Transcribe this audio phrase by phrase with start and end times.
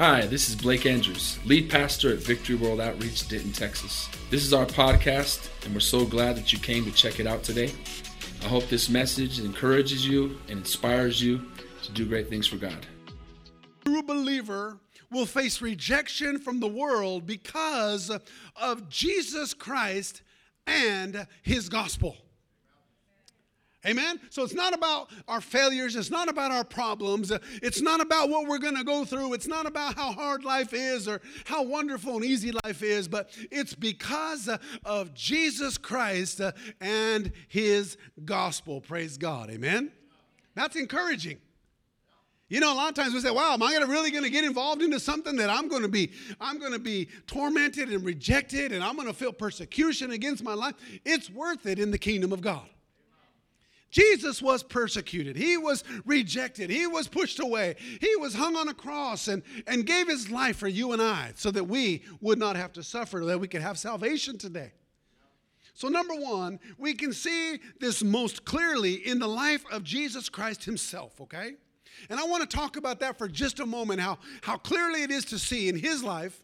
[0.00, 4.08] Hi, this is Blake Andrews, lead pastor at Victory World Outreach, Denton, Texas.
[4.30, 7.42] This is our podcast, and we're so glad that you came to check it out
[7.42, 7.70] today.
[8.40, 11.42] I hope this message encourages you and inspires you
[11.82, 12.86] to do great things for God.
[13.84, 14.78] True believer
[15.10, 18.10] will face rejection from the world because
[18.56, 20.22] of Jesus Christ
[20.66, 22.16] and his gospel.
[23.86, 24.20] Amen?
[24.28, 25.96] So it's not about our failures.
[25.96, 27.32] It's not about our problems.
[27.62, 29.32] It's not about what we're going to go through.
[29.32, 33.30] It's not about how hard life is or how wonderful and easy life is, but
[33.50, 37.96] it's because uh, of Jesus Christ uh, and his
[38.26, 38.82] gospel.
[38.82, 39.48] Praise God.
[39.48, 39.90] Amen?
[40.54, 41.38] That's encouraging.
[42.50, 44.44] You know, a lot of times we say, "Wow, am I really going to get
[44.44, 46.10] involved into something that I'm going to be
[46.40, 50.54] I'm going to be tormented and rejected and I'm going to feel persecution against my
[50.54, 50.74] life?"
[51.04, 52.68] It's worth it in the kingdom of God.
[53.90, 55.36] Jesus was persecuted.
[55.36, 56.70] He was rejected.
[56.70, 57.76] He was pushed away.
[58.00, 61.32] He was hung on a cross and, and gave his life for you and I
[61.34, 64.72] so that we would not have to suffer, that we could have salvation today.
[65.74, 70.64] So, number one, we can see this most clearly in the life of Jesus Christ
[70.64, 71.54] himself, okay?
[72.08, 75.10] And I want to talk about that for just a moment how, how clearly it
[75.10, 76.42] is to see in his life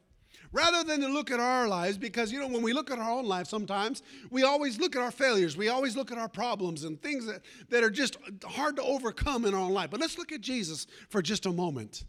[0.52, 3.10] rather than to look at our lives because you know when we look at our
[3.10, 6.84] own life sometimes we always look at our failures we always look at our problems
[6.84, 10.18] and things that, that are just hard to overcome in our own life but let's
[10.18, 12.04] look at jesus for just a moment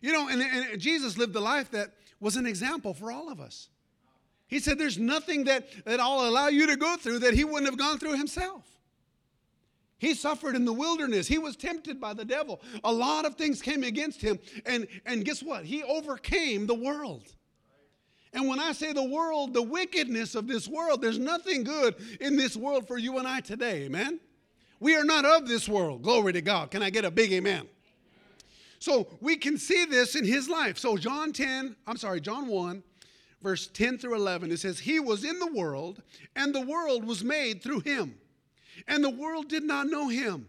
[0.00, 3.40] you know and, and jesus lived a life that was an example for all of
[3.40, 3.68] us
[4.46, 7.66] he said there's nothing that, that i'll allow you to go through that he wouldn't
[7.66, 8.74] have gone through himself
[10.04, 11.26] he suffered in the wilderness.
[11.26, 12.60] He was tempted by the devil.
[12.82, 14.38] A lot of things came against him.
[14.66, 15.64] And, and guess what?
[15.64, 17.32] He overcame the world.
[18.34, 22.36] And when I say the world, the wickedness of this world, there's nothing good in
[22.36, 23.84] this world for you and I today.
[23.84, 24.20] Amen?
[24.80, 26.02] We are not of this world.
[26.02, 26.70] Glory to God.
[26.70, 27.66] Can I get a big amen?
[28.80, 30.76] So we can see this in his life.
[30.76, 32.82] So, John 10, I'm sorry, John 1,
[33.40, 36.02] verse 10 through 11, it says, He was in the world,
[36.36, 38.16] and the world was made through him
[38.86, 40.48] and the world did not know him.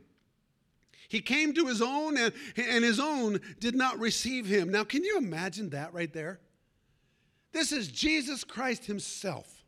[1.07, 4.71] He came to his own, and, and his own did not receive him.
[4.71, 6.39] Now, can you imagine that right there?
[7.55, 9.63] This is Jesus Christ himself,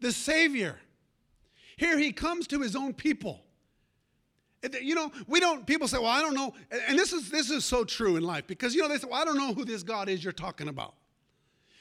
[0.00, 0.78] the Savior.
[1.76, 3.42] Here he comes to his own people.
[4.80, 6.54] You know, we don't, people say, well, I don't know.
[6.86, 9.20] And this is, this is so true in life because, you know, they say, well,
[9.20, 10.94] I don't know who this God is you're talking about.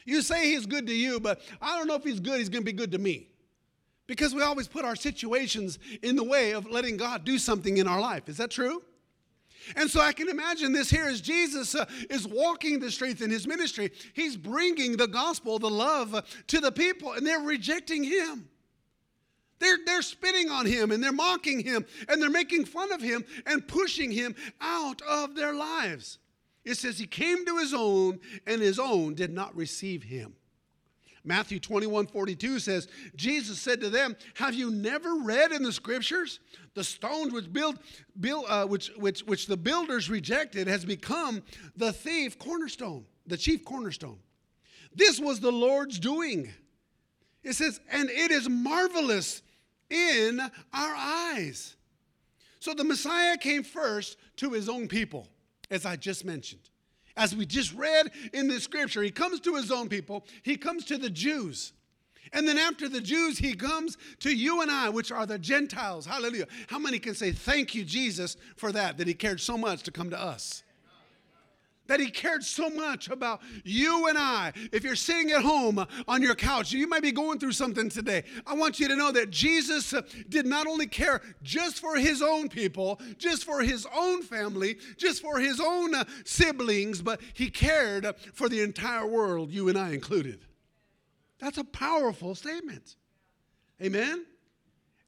[0.06, 2.64] You say he's good to you, but I don't know if he's good, he's going
[2.64, 3.28] to be good to me.
[4.08, 7.88] Because we always put our situations in the way of letting God do something in
[7.88, 8.28] our life.
[8.28, 8.82] Is that true?
[9.76, 13.30] And so I can imagine this here as Jesus uh, is walking the streets in
[13.30, 13.92] his ministry.
[14.14, 18.50] He's bringing the gospel, the love uh, to the people, and they're rejecting him.
[19.60, 23.24] They're, they're spitting on him and they're mocking him and they're making fun of him
[23.46, 26.20] and pushing him out of their lives.
[26.66, 30.36] It says he came to his own and his own did not receive him.
[31.26, 36.40] Matthew 21 42 says, Jesus said to them, Have you never read in the scriptures?
[36.74, 37.80] The stones which, build,
[38.20, 41.42] build, uh, which, which, which the builders rejected has become
[41.78, 44.20] the thief cornerstone, the chief cornerstone.
[44.96, 46.52] This was the Lord's doing.
[47.44, 49.42] It says, And it is marvelous
[49.90, 51.76] in our eyes.
[52.60, 55.28] So the Messiah came first to his own people,
[55.70, 56.70] as I just mentioned.
[57.16, 60.86] As we just read in the scripture, he comes to his own people, he comes
[60.86, 61.74] to the Jews.
[62.32, 66.06] And then after the Jews, he comes to you and I, which are the Gentiles.
[66.06, 66.48] Hallelujah.
[66.68, 69.92] How many can say, Thank you, Jesus, for that, that he cared so much to
[69.92, 70.63] come to us?
[71.88, 74.54] That he cared so much about you and I.
[74.72, 78.24] If you're sitting at home on your couch, you might be going through something today.
[78.48, 79.94] I want you to know that Jesus
[80.30, 85.22] did not only care just for his own people, just for his own family, just
[85.22, 89.92] for his own uh, siblings, but he cared for the entire world, you and I
[89.92, 90.46] included.
[91.40, 92.96] That's a powerful statement.
[93.82, 94.26] Amen?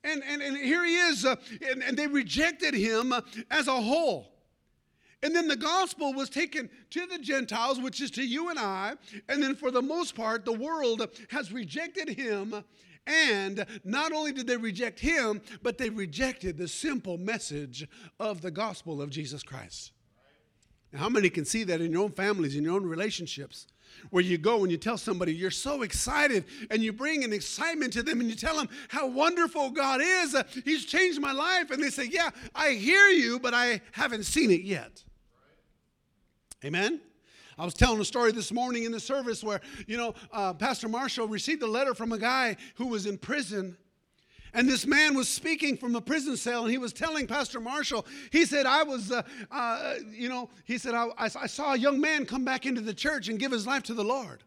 [0.03, 1.36] And, and, and here he is, uh,
[1.72, 3.13] and, and they rejected him
[3.50, 4.34] as a whole.
[5.24, 8.94] And then the gospel was taken to the Gentiles, which is to you and I.
[9.28, 12.63] And then for the most part, the world has rejected him.
[13.07, 17.88] And not only did they reject him, but they rejected the simple message
[18.19, 19.92] of the gospel of Jesus Christ.
[20.92, 23.68] Now, how many can see that in your own families, in your own relationships?
[24.10, 27.94] Where you go and you tell somebody you're so excited and you bring an excitement
[27.94, 30.36] to them and you tell them how wonderful God is.
[30.66, 31.72] He's changed my life.
[31.72, 35.04] And they say, Yeah, I hear you, but I haven't seen it yet.
[36.63, 37.02] Amen?
[37.57, 40.90] I was telling a story this morning in the service where, you know, uh, Pastor
[40.90, 43.78] Marshall received a letter from a guy who was in prison.
[44.54, 48.06] And this man was speaking from a prison cell, and he was telling Pastor Marshall,
[48.31, 49.22] he said, I was, uh,
[49.52, 52.94] uh, you know, he said, I, I saw a young man come back into the
[52.94, 54.44] church and give his life to the Lord.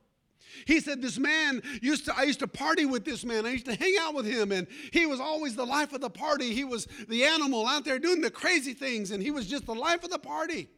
[0.67, 3.47] He said, This man used to, I used to party with this man.
[3.47, 6.11] I used to hang out with him, and he was always the life of the
[6.11, 6.55] party.
[6.55, 9.75] He was the animal out there doing the crazy things, and he was just the
[9.75, 10.69] life of the party.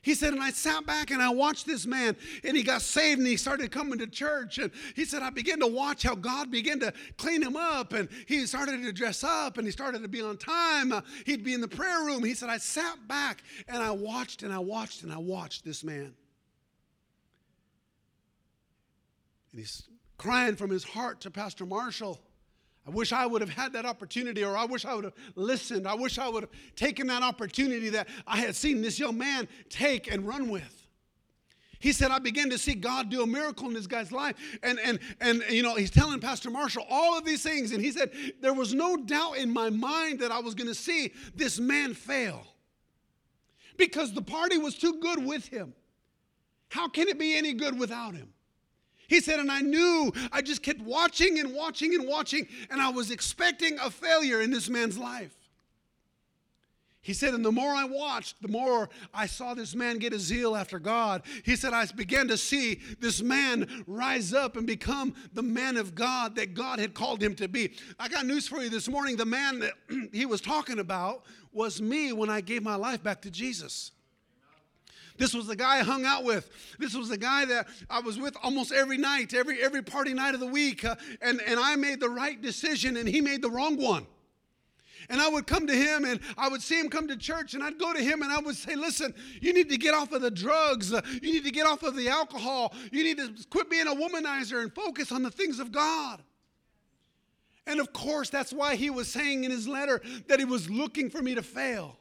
[0.00, 3.18] He said, and I sat back and I watched this man, and he got saved
[3.18, 4.58] and he started coming to church.
[4.58, 8.08] And he said, I began to watch how God began to clean him up, and
[8.26, 10.92] he started to dress up and he started to be on time.
[10.92, 12.22] Uh, he'd be in the prayer room.
[12.22, 15.82] He said, I sat back and I watched and I watched and I watched this
[15.82, 16.14] man.
[19.50, 22.20] And he's crying from his heart to Pastor Marshall.
[22.88, 25.86] I wish I would have had that opportunity, or I wish I would have listened.
[25.86, 29.46] I wish I would have taken that opportunity that I had seen this young man
[29.68, 30.86] take and run with.
[31.80, 34.36] He said, I began to see God do a miracle in this guy's life.
[34.62, 37.72] And, and, and you know, he's telling Pastor Marshall all of these things.
[37.72, 40.74] And he said, there was no doubt in my mind that I was going to
[40.74, 42.46] see this man fail
[43.76, 45.74] because the party was too good with him.
[46.70, 48.32] How can it be any good without him?
[49.08, 52.90] He said, and I knew, I just kept watching and watching and watching, and I
[52.90, 55.34] was expecting a failure in this man's life.
[57.00, 60.18] He said, and the more I watched, the more I saw this man get a
[60.18, 61.22] zeal after God.
[61.42, 65.94] He said, I began to see this man rise up and become the man of
[65.94, 67.72] God that God had called him to be.
[67.98, 69.16] I got news for you this morning.
[69.16, 69.72] The man that
[70.12, 73.92] he was talking about was me when I gave my life back to Jesus.
[75.18, 76.48] This was the guy I hung out with.
[76.78, 80.34] This was the guy that I was with almost every night, every every party night
[80.34, 80.84] of the week.
[80.84, 84.06] Uh, and, and I made the right decision and he made the wrong one.
[85.10, 87.62] And I would come to him and I would see him come to church and
[87.62, 90.22] I'd go to him and I would say, Listen, you need to get off of
[90.22, 90.92] the drugs.
[90.92, 92.74] Uh, you need to get off of the alcohol.
[92.92, 96.22] You need to quit being a womanizer and focus on the things of God.
[97.66, 101.10] And of course, that's why he was saying in his letter that he was looking
[101.10, 101.98] for me to fail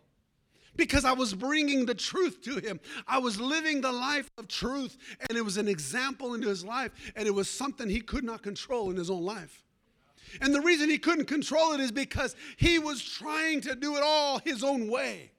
[0.78, 2.80] because I was bringing the truth to him.
[3.08, 4.98] I was living the life of truth,
[5.28, 8.44] and it was an example into his life, and it was something he could not
[8.44, 9.64] control in his own life.
[10.42, 14.04] And the reason he couldn't control it is because he was trying to do it
[14.04, 15.32] all his own way.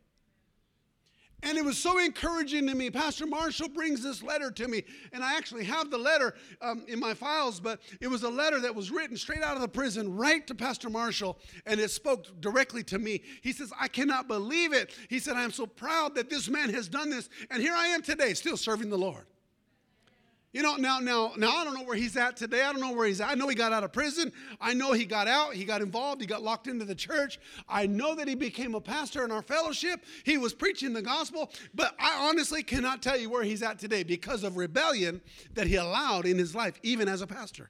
[1.42, 2.90] And it was so encouraging to me.
[2.90, 4.82] Pastor Marshall brings this letter to me,
[5.12, 8.60] and I actually have the letter um, in my files, but it was a letter
[8.60, 12.40] that was written straight out of the prison, right to Pastor Marshall, and it spoke
[12.40, 13.22] directly to me.
[13.40, 14.92] He says, I cannot believe it.
[15.08, 18.02] He said, I'm so proud that this man has done this, and here I am
[18.02, 19.26] today, still serving the Lord.
[20.52, 22.62] You know, now, now, now, I don't know where he's at today.
[22.62, 23.28] I don't know where he's at.
[23.28, 24.32] I know he got out of prison.
[24.62, 25.52] I know he got out.
[25.52, 26.22] He got involved.
[26.22, 27.38] He got locked into the church.
[27.68, 30.02] I know that he became a pastor in our fellowship.
[30.24, 31.50] He was preaching the gospel.
[31.74, 35.20] But I honestly cannot tell you where he's at today because of rebellion
[35.52, 37.68] that he allowed in his life, even as a pastor.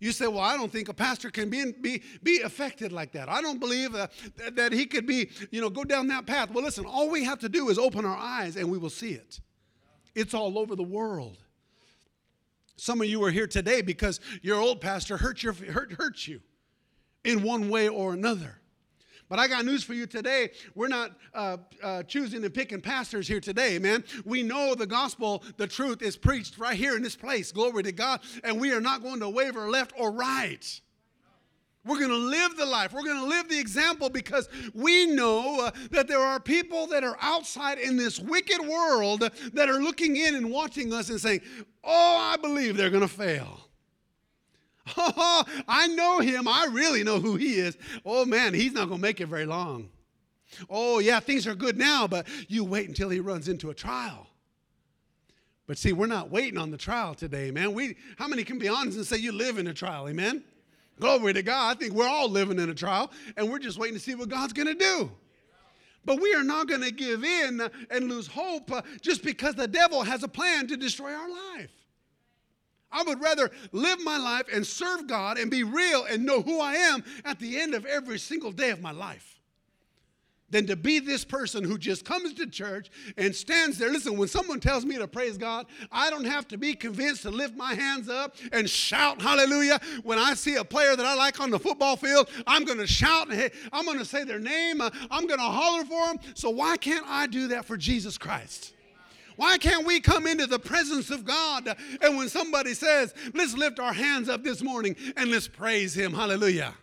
[0.00, 3.28] You say, well, I don't think a pastor can be, be, be affected like that.
[3.28, 6.50] I don't believe uh, that, that he could be, you know, go down that path.
[6.50, 9.12] Well, listen, all we have to do is open our eyes and we will see
[9.12, 9.40] it.
[10.16, 11.38] It's all over the world.
[12.76, 16.40] Some of you are here today because your old pastor hurt, your, hurt, hurt you
[17.24, 18.60] in one way or another.
[19.28, 20.50] But I got news for you today.
[20.74, 24.04] We're not uh, uh, choosing and picking pastors here today, man.
[24.24, 27.50] We know the gospel, the truth is preached right here in this place.
[27.50, 28.20] Glory to God.
[28.42, 30.80] And we are not going to waver left or right.
[31.84, 32.92] We're going to live the life.
[32.92, 37.04] We're going to live the example because we know uh, that there are people that
[37.04, 41.42] are outside in this wicked world that are looking in and watching us and saying,
[41.82, 43.60] Oh, I believe they're going to fail.
[44.96, 46.46] Oh, I know him.
[46.46, 47.76] I really know who he is.
[48.04, 49.88] Oh, man, he's not going to make it very long.
[50.68, 54.26] Oh, yeah, things are good now, but you wait until he runs into a trial.
[55.66, 57.72] But see, we're not waiting on the trial today, man.
[57.72, 60.06] We, how many can be honest and say you live in a trial?
[60.06, 60.44] Amen?
[61.00, 61.76] Glory to God.
[61.76, 64.28] I think we're all living in a trial, and we're just waiting to see what
[64.28, 65.10] God's going to do.
[66.04, 68.70] But we are not going to give in and lose hope
[69.00, 71.70] just because the devil has a plan to destroy our life.
[72.92, 76.60] I would rather live my life and serve God and be real and know who
[76.60, 79.33] I am at the end of every single day of my life
[80.54, 83.90] than to be this person who just comes to church and stands there.
[83.90, 87.30] Listen, when someone tells me to praise God, I don't have to be convinced to
[87.32, 89.80] lift my hands up and shout hallelujah.
[90.04, 92.86] When I see a player that I like on the football field, I'm going to
[92.86, 94.80] shout and I'm going to say their name.
[94.80, 96.18] Uh, I'm going to holler for them.
[96.34, 98.74] So why can't I do that for Jesus Christ?
[99.34, 103.80] Why can't we come into the presence of God and when somebody says, let's lift
[103.80, 106.14] our hands up this morning and let's praise Him?
[106.14, 106.74] Hallelujah.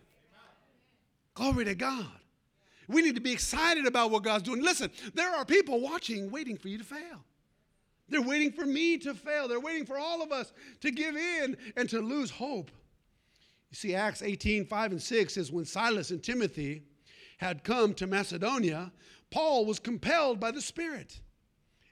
[1.35, 2.07] Glory to God.
[2.91, 4.62] We need to be excited about what God's doing.
[4.62, 7.24] Listen, there are people watching, waiting for you to fail.
[8.10, 9.48] They're waiting for me to fail.
[9.48, 12.69] They're waiting for all of us to give in and to lose hope.
[13.69, 16.83] You see, Acts 18 5 and 6 says, When Silas and Timothy
[17.38, 18.91] had come to Macedonia,
[19.31, 21.21] Paul was compelled by the Spirit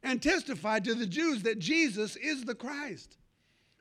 [0.03, 3.17] and testified to the Jews that Jesus is the Christ.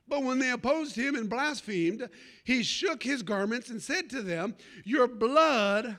[0.06, 2.08] But when they opposed him and blasphemed,
[2.44, 5.98] he shook his garments and said to them, Your blood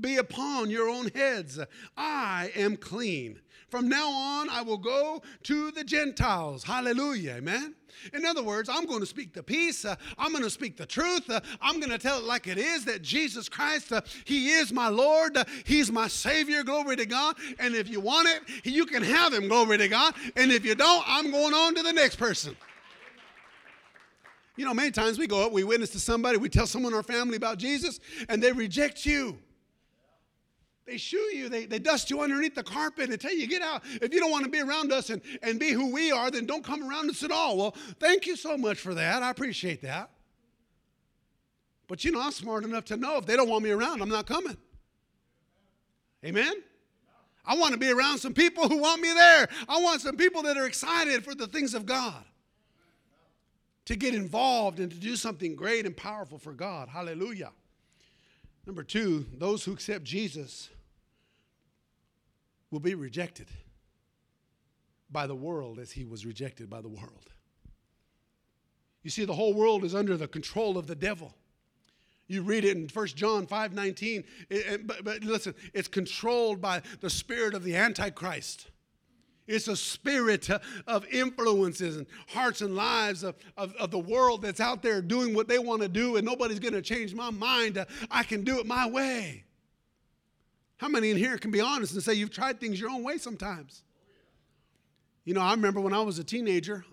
[0.00, 1.58] be upon your own heads.
[1.96, 3.40] I am clean.
[3.68, 6.62] From now on, I will go to the Gentiles.
[6.62, 7.34] Hallelujah.
[7.38, 7.74] Amen.
[8.14, 9.84] In other words, I'm going to speak the peace.
[9.84, 11.28] Uh, I'm going to speak the truth.
[11.28, 14.72] Uh, I'm going to tell it like it is that Jesus Christ, uh, He is
[14.72, 15.36] my Lord.
[15.36, 16.62] Uh, he's my Savior.
[16.62, 17.36] Glory to God.
[17.58, 19.48] And if you want it, you can have Him.
[19.48, 20.14] Glory to God.
[20.36, 22.56] And if you don't, I'm going on to the next person.
[24.56, 26.96] You know, many times we go up, we witness to somebody, we tell someone in
[26.96, 28.00] our family about Jesus,
[28.30, 29.38] and they reject you.
[30.86, 33.82] They shoo you, they, they dust you underneath the carpet and tell you, get out.
[34.00, 36.46] If you don't want to be around us and, and be who we are, then
[36.46, 37.56] don't come around us at all.
[37.56, 39.22] Well, thank you so much for that.
[39.22, 40.10] I appreciate that.
[41.88, 44.08] But you know, I'm smart enough to know if they don't want me around, I'm
[44.08, 44.56] not coming.
[46.24, 46.54] Amen?
[47.44, 49.48] I want to be around some people who want me there.
[49.68, 52.24] I want some people that are excited for the things of God.
[53.86, 56.88] To get involved and to do something great and powerful for God.
[56.88, 57.52] Hallelujah.
[58.66, 60.70] Number two, those who accept Jesus
[62.70, 63.48] will be rejected
[65.10, 67.30] by the world as he was rejected by the world.
[69.02, 71.32] You see, the whole world is under the control of the devil.
[72.26, 74.24] You read it in 1 John 5 19.
[74.50, 78.68] It, but, but listen, it's controlled by the spirit of the Antichrist.
[79.46, 80.50] It's a spirit
[80.88, 85.34] of influences and hearts and lives of, of, of, the world that's out there doing
[85.34, 87.84] what they want to do, and nobody's going to change my mind.
[88.10, 89.45] I can do it my way.
[90.78, 93.18] How many in here can be honest and say you've tried things your own way
[93.18, 93.82] sometimes?
[95.24, 96.84] You know, I remember when I was a teenager,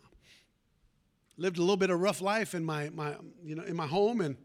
[1.37, 4.21] lived a little bit of rough life in my, my you know, in my home,
[4.21, 4.37] and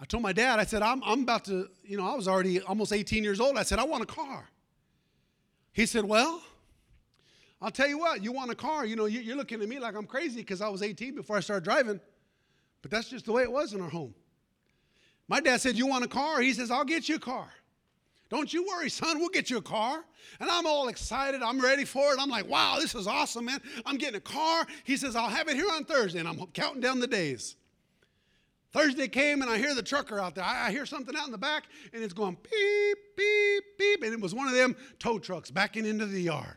[0.00, 2.60] I told my dad, I said, I'm, I'm about to, you know, I was already
[2.60, 3.56] almost 18 years old.
[3.56, 4.48] I said, I want a car.
[5.72, 6.42] He said, Well,
[7.60, 9.94] I'll tell you what, you want a car, you know, you're looking at me like
[9.94, 12.00] I'm crazy because I was 18 before I started driving.
[12.82, 14.14] But that's just the way it was in our home.
[15.28, 16.40] My dad said, You want a car?
[16.40, 17.48] He says, I'll get you a car.
[18.32, 20.06] Don't you worry, son, we'll get you a car.
[20.40, 21.42] And I'm all excited.
[21.42, 22.18] I'm ready for it.
[22.18, 23.60] I'm like, wow, this is awesome, man.
[23.84, 24.66] I'm getting a car.
[24.84, 26.18] He says, I'll have it here on Thursday.
[26.18, 27.56] And I'm counting down the days.
[28.72, 30.46] Thursday came and I hear the trucker out there.
[30.46, 34.02] I, hear something out in the back and it's going beep, beep, beep.
[34.02, 36.56] And it was one of them tow trucks backing into the yard.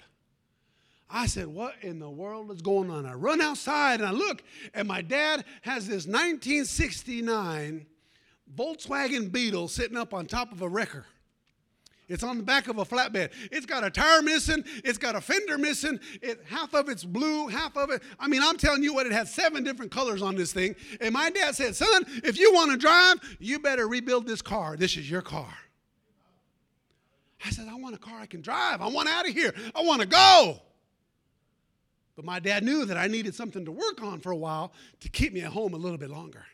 [1.09, 3.05] I said, What in the world is going on?
[3.05, 7.85] I run outside and I look, and my dad has this 1969
[8.55, 11.05] Volkswagen Beetle sitting up on top of a wrecker.
[12.07, 13.31] It's on the back of a flatbed.
[13.51, 14.63] It's got a tire missing.
[14.83, 15.99] It's got a fender missing.
[16.21, 18.03] It, half of it's blue, half of it.
[18.19, 20.75] I mean, I'm telling you what, it has seven different colors on this thing.
[21.01, 24.77] And my dad said, Son, if you want to drive, you better rebuild this car.
[24.77, 25.53] This is your car.
[27.43, 28.81] I said, I want a car I can drive.
[28.81, 29.53] I want out of here.
[29.73, 30.61] I want to go.
[32.15, 35.09] But my dad knew that I needed something to work on for a while to
[35.09, 36.45] keep me at home a little bit longer.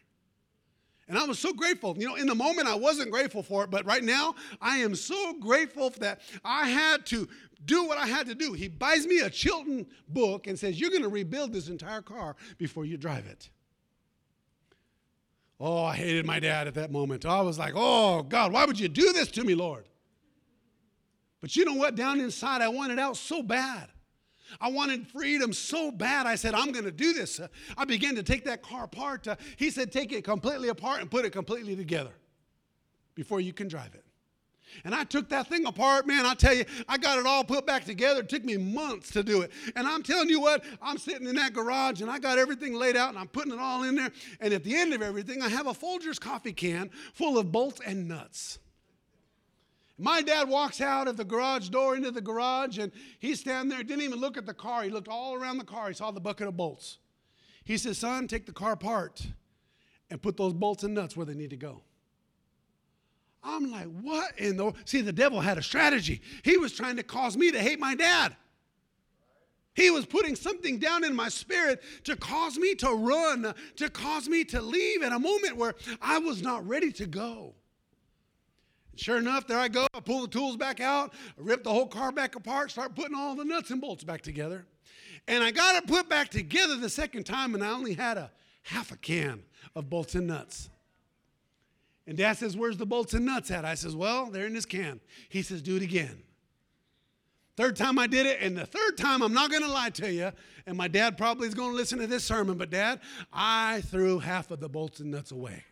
[1.12, 1.98] And I was so grateful.
[1.98, 4.96] You know, in the moment I wasn't grateful for it, but right now I am
[4.96, 7.28] so grateful that I had to
[7.66, 8.54] do what I had to do.
[8.54, 12.38] He buys me a Chilton book and says, You're going to rebuild this entire car
[12.58, 13.50] before you drive it.
[15.60, 17.26] Oh, I hated my dad at that moment.
[17.26, 19.90] I was like, Oh, God, why would you do this to me, Lord?
[21.42, 21.96] But you know what?
[21.96, 23.90] Down inside, I wanted out so bad.
[24.60, 26.26] I wanted freedom so bad.
[26.26, 27.40] I said, I'm going to do this.
[27.78, 29.28] I began to take that car apart.
[29.28, 32.12] Uh, he said, take it completely apart and put it completely together
[33.16, 34.04] before you can drive it.
[34.84, 36.26] And I took that thing apart, man.
[36.26, 38.22] I tell you, I got it all put back together.
[38.22, 39.52] It took me months to do it.
[39.76, 42.96] And I'm telling you what, I'm sitting in that garage and I got everything laid
[42.96, 44.12] out and I'm putting it all in there.
[44.40, 47.82] And at the end of everything, I have a Folgers coffee can full of bolts
[47.86, 48.60] and nuts.
[50.02, 53.84] My dad walks out of the garage door into the garage and he's standing there,
[53.84, 54.82] didn't even look at the car.
[54.82, 55.90] He looked all around the car.
[55.90, 56.98] He saw the bucket of bolts.
[57.64, 59.24] He says, Son, take the car apart
[60.10, 61.84] and put those bolts and nuts where they need to go.
[63.44, 66.22] I'm like, what in the see the devil had a strategy.
[66.44, 68.36] He was trying to cause me to hate my dad.
[69.76, 74.28] He was putting something down in my spirit to cause me to run, to cause
[74.28, 77.54] me to leave at a moment where I was not ready to go.
[78.96, 79.88] Sure enough, there I go.
[79.94, 83.16] I pull the tools back out, I rip the whole car back apart, start putting
[83.16, 84.66] all the nuts and bolts back together.
[85.28, 88.32] And I got it put back together the second time, and I only had a
[88.64, 89.44] half a can
[89.76, 90.70] of bolts and nuts.
[92.08, 93.64] And dad says, Where's the bolts and nuts at?
[93.64, 95.00] I says, Well, they're in this can.
[95.30, 96.24] He says, Do it again.
[97.58, 100.12] Third time I did it, and the third time, I'm not going to lie to
[100.12, 100.32] you,
[100.66, 104.20] and my dad probably is going to listen to this sermon, but dad, I threw
[104.20, 105.64] half of the bolts and nuts away.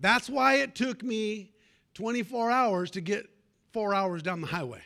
[0.00, 1.52] That's why it took me
[1.94, 3.28] 24 hours to get
[3.72, 4.82] four hours down the highway.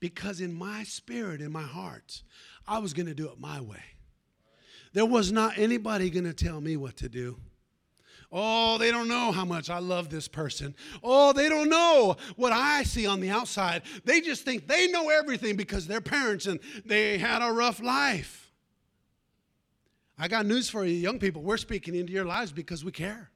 [0.00, 2.22] Because in my spirit, in my heart,
[2.66, 3.82] I was going to do it my way.
[4.92, 7.38] There was not anybody going to tell me what to do.
[8.30, 10.74] Oh, they don't know how much I love this person.
[11.02, 13.82] Oh, they don't know what I see on the outside.
[14.04, 18.37] They just think they know everything because they're parents and they had a rough life.
[20.18, 21.42] I got news for you, young people.
[21.42, 23.30] We're speaking into your lives because we care,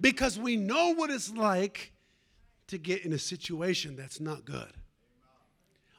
[0.00, 1.92] because we know what it's like
[2.68, 4.72] to get in a situation that's not good.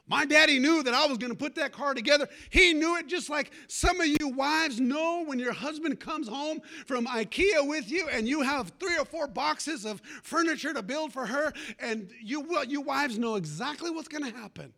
[0.08, 2.28] My daddy knew that I was going to put that car together.
[2.50, 6.60] He knew it just like some of you wives know when your husband comes home
[6.86, 11.12] from IKEA with you and you have three or four boxes of furniture to build
[11.12, 14.72] for her, and you, you wives know exactly what's going to happen.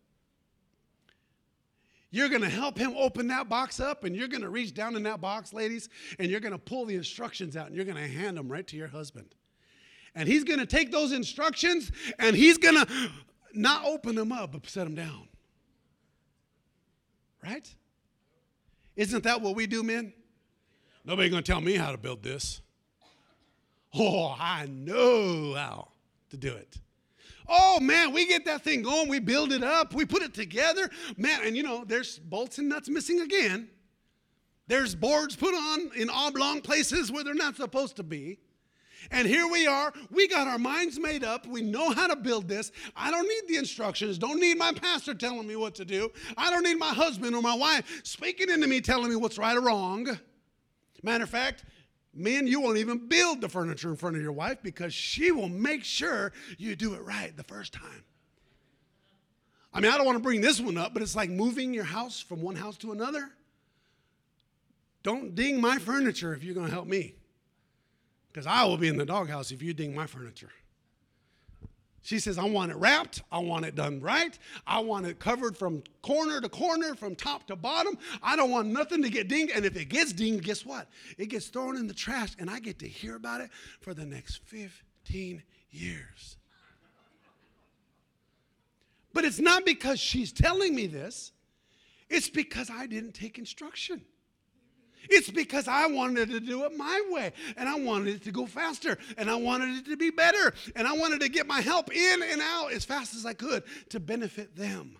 [2.11, 4.95] You're going to help him open that box up, and you're going to reach down
[4.95, 7.97] in that box, ladies, and you're going to pull the instructions out, and you're going
[7.97, 9.35] to hand them right to your husband.
[10.15, 12.87] And he's going to take those instructions and he's going to
[13.53, 15.27] not open them up, but set them down.
[17.43, 17.73] Right?
[18.95, 20.13] Isn't that what we do, men?
[21.05, 22.61] Nobody going to tell me how to build this.
[23.93, 25.87] Oh, I know how
[26.29, 26.77] to do it.
[27.49, 30.89] Oh man, we get that thing going, we build it up, we put it together.
[31.17, 33.69] Man, and you know, there's bolts and nuts missing again.
[34.67, 38.37] There's boards put on in oblong places where they're not supposed to be.
[39.11, 39.91] And here we are.
[40.11, 41.47] We got our minds made up.
[41.47, 42.71] We know how to build this.
[42.95, 44.19] I don't need the instructions.
[44.19, 46.11] Don't need my pastor telling me what to do.
[46.37, 49.57] I don't need my husband or my wife speaking into me telling me what's right
[49.57, 50.19] or wrong.
[51.01, 51.63] Matter of fact,
[52.13, 55.49] men, you won't even build the furniture in front of your wife because she will
[55.49, 58.03] make sure you do it right the first time.
[59.73, 61.83] I mean, I don't want to bring this one up, but it's like moving your
[61.83, 63.29] house from one house to another.
[65.03, 67.13] Don't ding my furniture if you're going to help me.
[68.31, 70.51] Because I will be in the doghouse if you ding my furniture.
[72.09, 73.21] She says, I want it wrapped.
[73.31, 74.35] I want it done right.
[74.65, 77.99] I want it covered from corner to corner, from top to bottom.
[78.23, 79.53] I don't want nothing to get dinged.
[79.55, 80.87] And if it gets dinged, guess what?
[81.19, 84.07] It gets thrown in the trash, and I get to hear about it for the
[84.07, 86.37] next 15 years.
[89.13, 91.31] But it's not because she's telling me this,
[92.09, 94.01] it's because I didn't take instruction.
[95.09, 98.45] It's because I wanted to do it my way and I wanted it to go
[98.45, 101.95] faster and I wanted it to be better and I wanted to get my help
[101.95, 104.97] in and out as fast as I could to benefit them.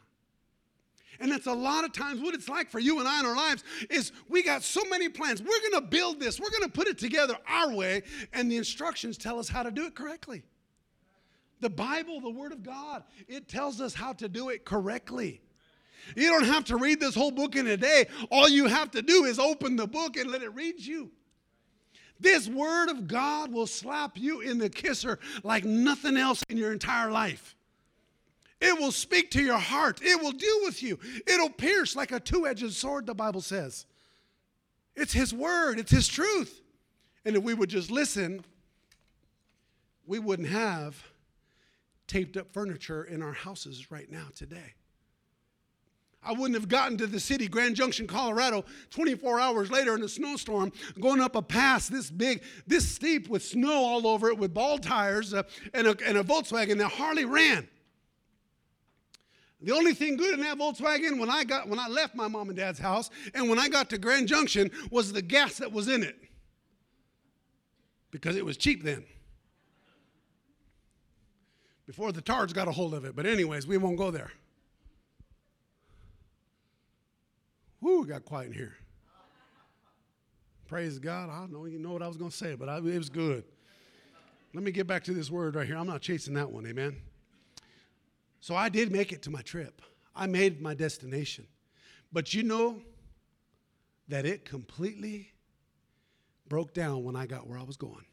[1.19, 3.35] And that's a lot of times what it's like for you and I in our
[3.35, 5.41] lives is we got so many plans.
[5.41, 6.39] We're going to build this.
[6.39, 9.71] We're going to put it together our way and the instructions tell us how to
[9.71, 10.43] do it correctly.
[11.59, 15.41] The Bible, the word of God, it tells us how to do it correctly.
[16.15, 18.07] You don't have to read this whole book in a day.
[18.31, 21.12] All you have to do is open the book and let it read you.
[22.19, 26.73] This word of God will slap you in the kisser like nothing else in your
[26.73, 27.55] entire life.
[28.59, 30.01] It will speak to your heart.
[30.01, 30.99] It will deal with you.
[31.25, 33.85] It'll pierce like a two edged sword, the Bible says.
[34.95, 36.62] It's His word, it's His truth.
[37.23, 38.43] And if we would just listen,
[40.05, 41.01] we wouldn't have
[42.07, 44.73] taped up furniture in our houses right now today.
[46.21, 50.10] I wouldn't have gotten to the city, Grand Junction, Colorado, 24 hours later in a
[50.10, 54.53] snowstorm, going up a pass this big, this steep with snow all over it with
[54.53, 57.67] ball tires uh, and, a, and a Volkswagen that hardly ran.
[59.62, 62.47] The only thing good in that Volkswagen when I got when I left my mom
[62.47, 65.89] and dad's house and when I got to Grand Junction was the gas that was
[65.89, 66.15] in it.
[68.12, 69.03] Because it was cheap then.
[71.86, 73.15] Before the TARDs got a hold of it.
[73.15, 74.32] But anyways, we won't go there.
[77.81, 78.75] Whoo, got quiet in here.
[80.67, 81.29] Praise God.
[81.29, 83.09] I don't know, you know what I was going to say, but I, it was
[83.09, 83.43] good.
[84.53, 85.77] Let me get back to this word right here.
[85.77, 86.95] I'm not chasing that one, amen.
[88.39, 89.81] So I did make it to my trip.
[90.15, 91.47] I made my destination.
[92.11, 92.81] But you know
[94.07, 95.31] that it completely
[96.47, 98.05] broke down when I got where I was going.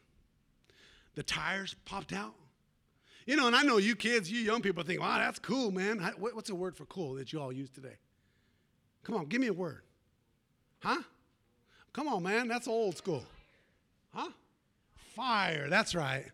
[1.14, 2.35] The tires popped out.
[3.26, 5.98] You know, and I know you kids, you young people think, wow, that's cool, man.
[6.18, 7.96] What's a word for cool that you all use today?
[9.07, 9.83] Come on, give me a word.
[10.81, 11.01] Huh?
[11.92, 12.49] Come on, man.
[12.49, 13.23] That's old school.
[14.12, 14.31] Huh?
[15.14, 15.69] Fire.
[15.71, 16.25] That's right.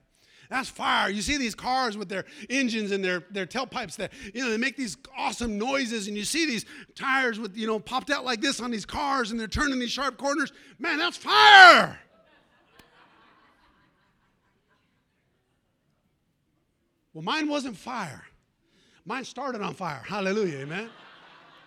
[0.49, 1.11] That's fire.
[1.11, 4.57] You see these cars with their engines and their, their tailpipes that, you know, they
[4.57, 8.41] make these awesome noises, and you see these tires with, you know, popped out like
[8.41, 10.51] this on these cars, and they're turning these sharp corners.
[10.79, 11.99] Man, that's fire.
[17.13, 18.25] Well, mine wasn't fire.
[19.05, 20.03] Mine started on fire.
[20.07, 20.89] Hallelujah, amen.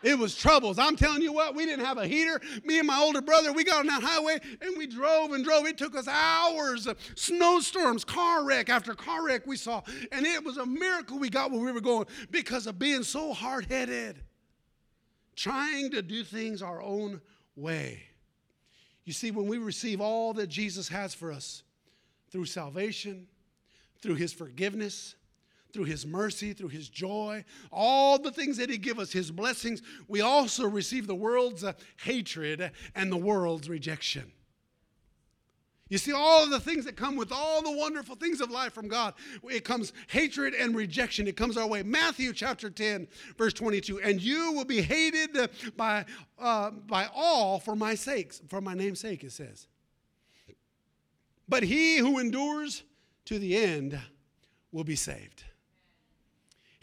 [0.06, 0.78] It was troubles.
[0.78, 2.40] I'm telling you what, we didn't have a heater.
[2.64, 5.66] Me and my older brother, we got on that highway and we drove and drove.
[5.66, 9.82] It took us hours of snowstorms, car wreck after car wreck we saw.
[10.12, 13.34] And it was a miracle we got where we were going because of being so
[13.34, 14.22] hard headed,
[15.36, 17.20] trying to do things our own
[17.56, 18.04] way.
[19.06, 21.64] You see, when we receive all that Jesus has for us
[22.30, 23.26] through salvation,
[24.04, 25.16] through his forgiveness,
[25.76, 29.82] through his mercy, through his joy, all the things that he gives us, his blessings,
[30.08, 34.32] we also receive the world's uh, hatred and the world's rejection.
[35.90, 38.72] You see, all of the things that come with all the wonderful things of life
[38.72, 41.28] from God, it comes hatred and rejection.
[41.28, 41.84] It comes our way.
[41.84, 43.06] Matthew chapter 10,
[43.38, 44.00] verse 22.
[44.00, 46.06] And you will be hated by,
[46.40, 49.68] uh, by all for my sakes, for my name's sake, it says.
[51.50, 52.84] But he who endures
[53.26, 54.00] to the end
[54.72, 55.44] will be saved.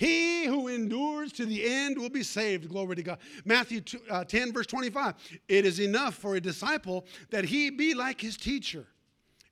[0.03, 2.69] He who endures to the end will be saved.
[2.69, 3.19] Glory to God.
[3.45, 5.15] Matthew 2, uh, 10, verse 25.
[5.47, 8.85] It is enough for a disciple that he be like his teacher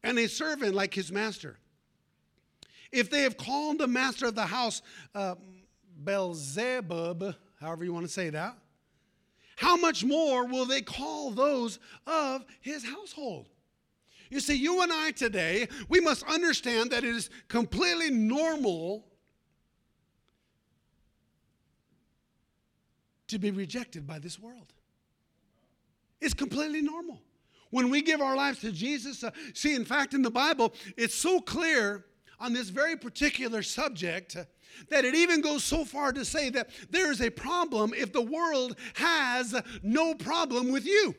[0.03, 1.61] and a servant like his master.
[2.91, 4.83] If they have called the master of the house
[5.15, 5.37] uh,
[6.03, 8.57] Beelzebub, however you want to say that,
[9.55, 13.47] how much more will they call those of his household?
[14.31, 19.05] You see, you and I today, we must understand that it is completely normal
[23.31, 24.73] to be rejected by this world.
[26.21, 27.21] It's completely normal.
[27.71, 31.15] When we give our lives to Jesus, uh, see, in fact, in the Bible, it's
[31.15, 32.05] so clear
[32.39, 34.45] on this very particular subject uh,
[34.89, 38.23] that it even goes so far to say that there is a problem if the
[38.23, 41.15] world has no problem with you.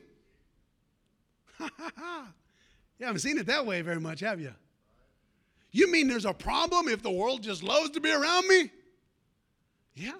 [1.60, 1.68] you
[3.00, 4.52] haven't seen it that way very much, have you?
[5.70, 8.70] You mean there's a problem if the world just loves to be around me?
[9.94, 10.12] Yeah.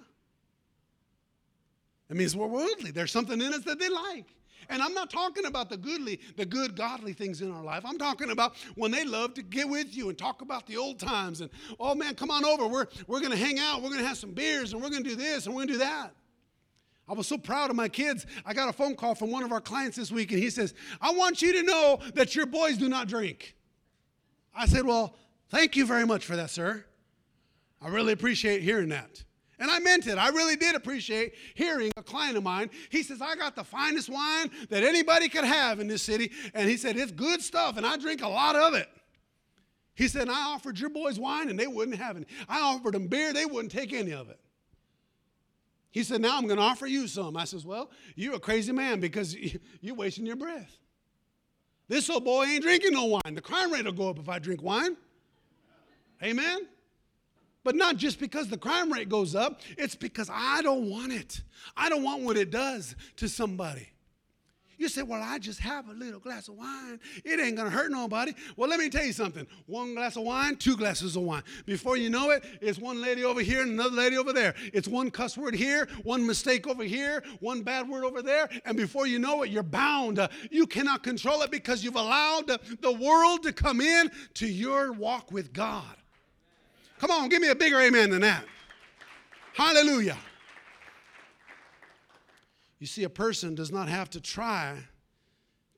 [2.13, 2.91] It means we're worldly.
[2.91, 4.27] There's something in us that they like.
[4.69, 7.85] And I'm not talking about the goodly, the good godly things in our life.
[7.87, 10.99] I'm talking about when they love to get with you and talk about the old
[10.99, 11.49] times and
[11.81, 12.67] oh man, come on over.
[12.67, 15.47] We're we're gonna hang out, we're gonna have some beers, and we're gonna do this
[15.47, 16.11] and we're gonna do that.
[17.09, 18.27] I was so proud of my kids.
[18.45, 20.75] I got a phone call from one of our clients this week, and he says,
[21.01, 23.57] I want you to know that your boys do not drink.
[24.55, 25.17] I said, Well,
[25.49, 26.85] thank you very much for that, sir.
[27.81, 29.25] I really appreciate hearing that.
[29.63, 30.19] And I meant it.
[30.19, 32.69] I really did appreciate hearing a client of mine.
[32.91, 36.33] He says, I got the finest wine that anybody could have in this city.
[36.53, 38.89] And he said, It's good stuff, and I drink a lot of it.
[39.95, 42.27] He said, I offered your boys wine, and they wouldn't have any.
[42.49, 44.41] I offered them beer, they wouldn't take any of it.
[45.93, 47.37] He said, Now I'm going to offer you some.
[47.37, 49.37] I says, Well, you're a crazy man because
[49.81, 50.77] you're wasting your breath.
[51.87, 53.37] This old boy ain't drinking no wine.
[53.37, 54.97] The crime rate will go up if I drink wine.
[56.21, 56.67] Amen?
[57.65, 61.43] But not just because the crime rate goes up, it's because I don't want it.
[61.77, 63.89] I don't want what it does to somebody.
[64.83, 66.99] You say, Well, I just have a little glass of wine.
[67.25, 68.33] It ain't gonna hurt nobody.
[68.57, 69.47] Well, let me tell you something.
[69.67, 71.45] One glass of wine, two glasses of wine.
[71.67, 74.55] Before you know it, it's one lady over here and another lady over there.
[74.73, 78.49] It's one cuss word here, one mistake over here, one bad word over there.
[78.65, 80.19] And before you know it, you're bound.
[80.51, 85.31] You cannot control it because you've allowed the world to come in to your walk
[85.31, 85.95] with God.
[87.03, 88.45] Come on, give me a bigger amen than that.
[89.55, 90.17] Hallelujah.
[92.79, 94.77] You see, a person does not have to try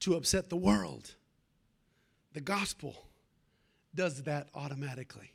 [0.01, 1.15] to upset the world.
[2.35, 3.07] The gospel
[3.95, 5.33] does that automatically.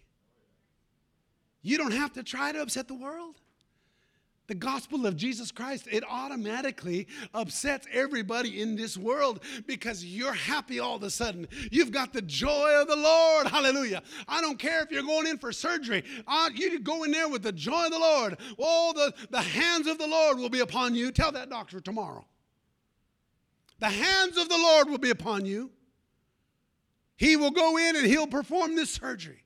[1.63, 3.41] You don't have to try to upset the world
[4.49, 10.79] the gospel of Jesus Christ, it automatically upsets everybody in this world because you're happy
[10.79, 11.47] all of a sudden.
[11.71, 13.47] You've got the joy of the Lord.
[13.47, 14.01] Hallelujah.
[14.27, 16.03] I don't care if you're going in for surgery.
[16.27, 18.37] Uh, you go in there with the joy of the Lord.
[18.57, 21.11] Oh, the, the hands of the Lord will be upon you.
[21.11, 22.25] Tell that doctor tomorrow.
[23.79, 25.69] The hands of the Lord will be upon you.
[27.17, 29.43] He will go in and he'll perform this surgery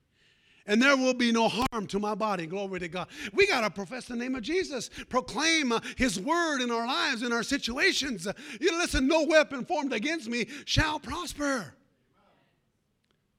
[0.66, 2.46] and there will be no harm to my body.
[2.46, 3.08] Glory to God.
[3.34, 7.22] We got to profess the name of Jesus, proclaim uh, his word in our lives,
[7.22, 8.28] in our situations.
[8.62, 11.74] You listen, no weapon formed against me shall prosper.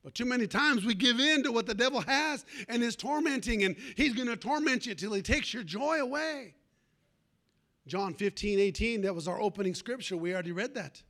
[0.03, 3.65] But too many times we give in to what the devil has and is tormenting,
[3.65, 6.55] and he's going to torment you till he takes your joy away.
[7.87, 10.17] John 15, 18, that was our opening scripture.
[10.17, 11.03] We already read that.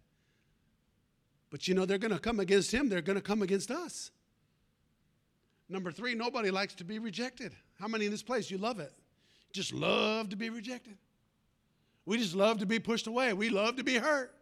[1.51, 4.13] But you know, they're going to come against him, they're going to come against us.
[5.69, 7.53] Number three, nobody likes to be rejected.
[7.81, 8.93] How many in this place, you love it?
[9.53, 10.97] Just love to be rejected.
[12.07, 13.33] We just love to be pushed away.
[13.33, 14.35] We love to be hurt.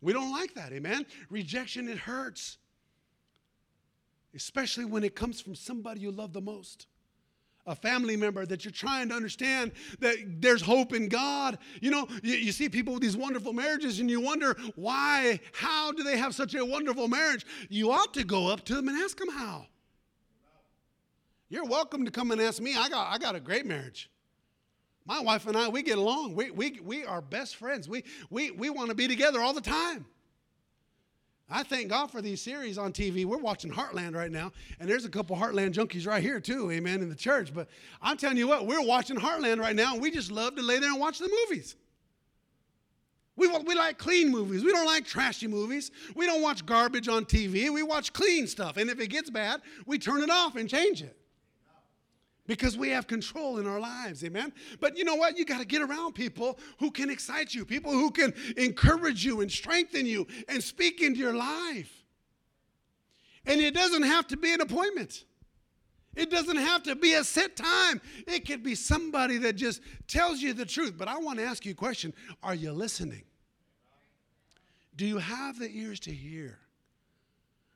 [0.00, 1.06] We don't like that, amen?
[1.30, 2.58] Rejection, it hurts.
[4.34, 6.86] Especially when it comes from somebody you love the most.
[7.64, 9.70] a family member that you're trying to understand
[10.00, 11.58] that there's hope in God.
[11.80, 15.92] You know, you, you, see people with these wonderful marriages and you wonder why, how
[15.92, 17.46] do they have such a wonderful marriage?
[17.68, 19.66] You ought to go up to them and ask them how.
[21.52, 22.74] You're welcome to come and ask me.
[22.78, 24.08] I got, I got a great marriage.
[25.04, 26.34] My wife and I, we get along.
[26.34, 27.86] We, we, we are best friends.
[27.86, 30.06] We, we, we want to be together all the time.
[31.50, 33.26] I thank God for these series on TV.
[33.26, 37.02] We're watching Heartland right now, and there's a couple Heartland junkies right here too, amen,
[37.02, 37.52] in the church.
[37.52, 37.68] But
[38.00, 40.78] I'm telling you what, we're watching Heartland right now, and we just love to lay
[40.78, 41.76] there and watch the movies.
[43.36, 44.64] We, we like clean movies.
[44.64, 45.90] We don't like trashy movies.
[46.16, 47.68] We don't watch garbage on TV.
[47.68, 48.78] We watch clean stuff.
[48.78, 51.18] And if it gets bad, we turn it off and change it
[52.46, 54.52] because we have control in our lives amen?
[54.80, 55.38] But you know what?
[55.38, 59.40] You got to get around people who can excite you people who can encourage you
[59.40, 61.92] and strengthen you and speak into your life.
[63.46, 65.24] And it doesn't have to be an appointment.
[66.14, 68.00] It doesn't have to be a set time.
[68.26, 70.94] It could be somebody that just tells you the truth.
[70.96, 72.12] But i want to ask you a question.
[72.42, 73.22] Are you listening?
[74.94, 76.58] Do you have the ears to hear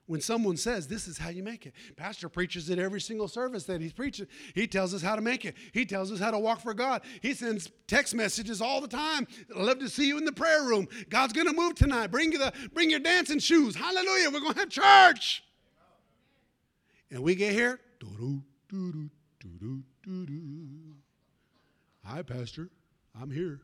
[0.06, 3.64] when someone says this is how you make it pastor preaches it every single service
[3.64, 4.26] that he's preaching.
[4.54, 5.54] He tells us how to make it.
[5.72, 7.02] He tells us how to walk for god.
[7.22, 9.26] He sends text messages all the time.
[9.54, 10.88] I love to see you in the prayer room.
[11.08, 12.08] God's to move tonight.
[12.08, 13.74] Bring the bring your dancing shoes.
[13.74, 14.30] Hallelujah.
[14.30, 15.42] We're going to have church.
[17.10, 17.80] And we get here
[22.04, 22.70] hi pastor.
[23.20, 23.60] I'm here.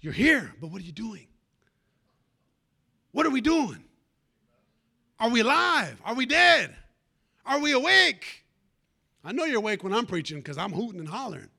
[0.00, 1.26] You're here but what are you doing?
[3.12, 3.87] What are we doing
[5.20, 6.00] are we alive?
[6.04, 6.74] Are we dead?
[7.44, 8.44] Are we awake?
[9.24, 11.50] I know you're awake when I'm preaching because I'm hooting and hollering.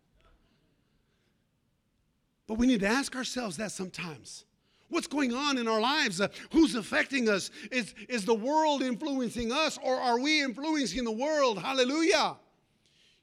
[2.48, 4.46] But we need to ask ourselves that sometimes.
[4.90, 6.20] What's going on in our lives?
[6.20, 7.52] Uh, who's affecting us?
[7.72, 11.60] Is, is the world influencing us or are we influencing the world?
[11.60, 12.38] Hallelujah.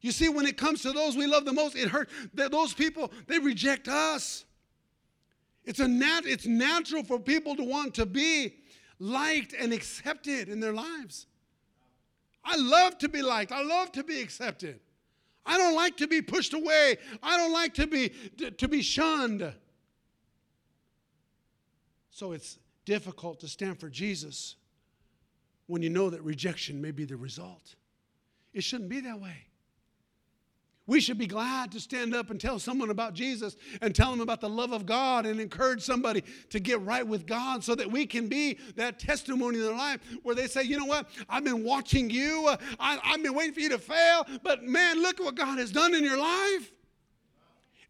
[0.01, 2.12] You see, when it comes to those we love the most, it hurts.
[2.35, 4.44] Those people, they reject us.
[5.64, 8.55] It's, a nat- it's natural for people to want to be
[8.99, 11.27] liked and accepted in their lives.
[12.45, 13.53] I love to be liked.
[13.53, 14.81] I love to be accepted.
[15.45, 16.97] I don't like to be pushed away.
[17.23, 18.09] I don't like to be
[18.59, 19.53] to be shunned.
[22.11, 24.57] So it's difficult to stand for Jesus
[25.67, 27.75] when you know that rejection may be the result.
[28.55, 29.46] It shouldn't be that way.
[30.88, 34.20] We should be glad to stand up and tell someone about Jesus and tell them
[34.20, 37.90] about the love of God and encourage somebody to get right with God so that
[37.90, 41.42] we can be that testimony in their life where they say, you know what, I've
[41.42, 45.25] been watching you, I, have been waiting for you to fail, but man, look at
[45.25, 46.70] what God has done in your life.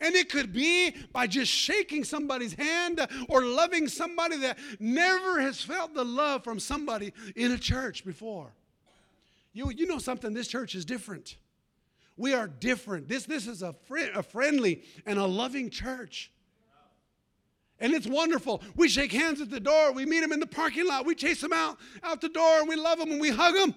[0.00, 5.60] And it could be by just shaking somebody's hand or loving somebody that never has
[5.60, 8.52] felt the love from somebody in a church before.
[9.52, 11.36] You, you know something, this church is different.
[12.16, 13.08] We are different.
[13.08, 13.74] This, this is a,
[14.14, 16.32] a friendly and a loving church.
[17.78, 18.62] And it's wonderful.
[18.74, 19.92] We shake hands at the door.
[19.92, 21.04] We meet them in the parking lot.
[21.04, 23.74] We chase them out, out the door, and we love them and we hug them.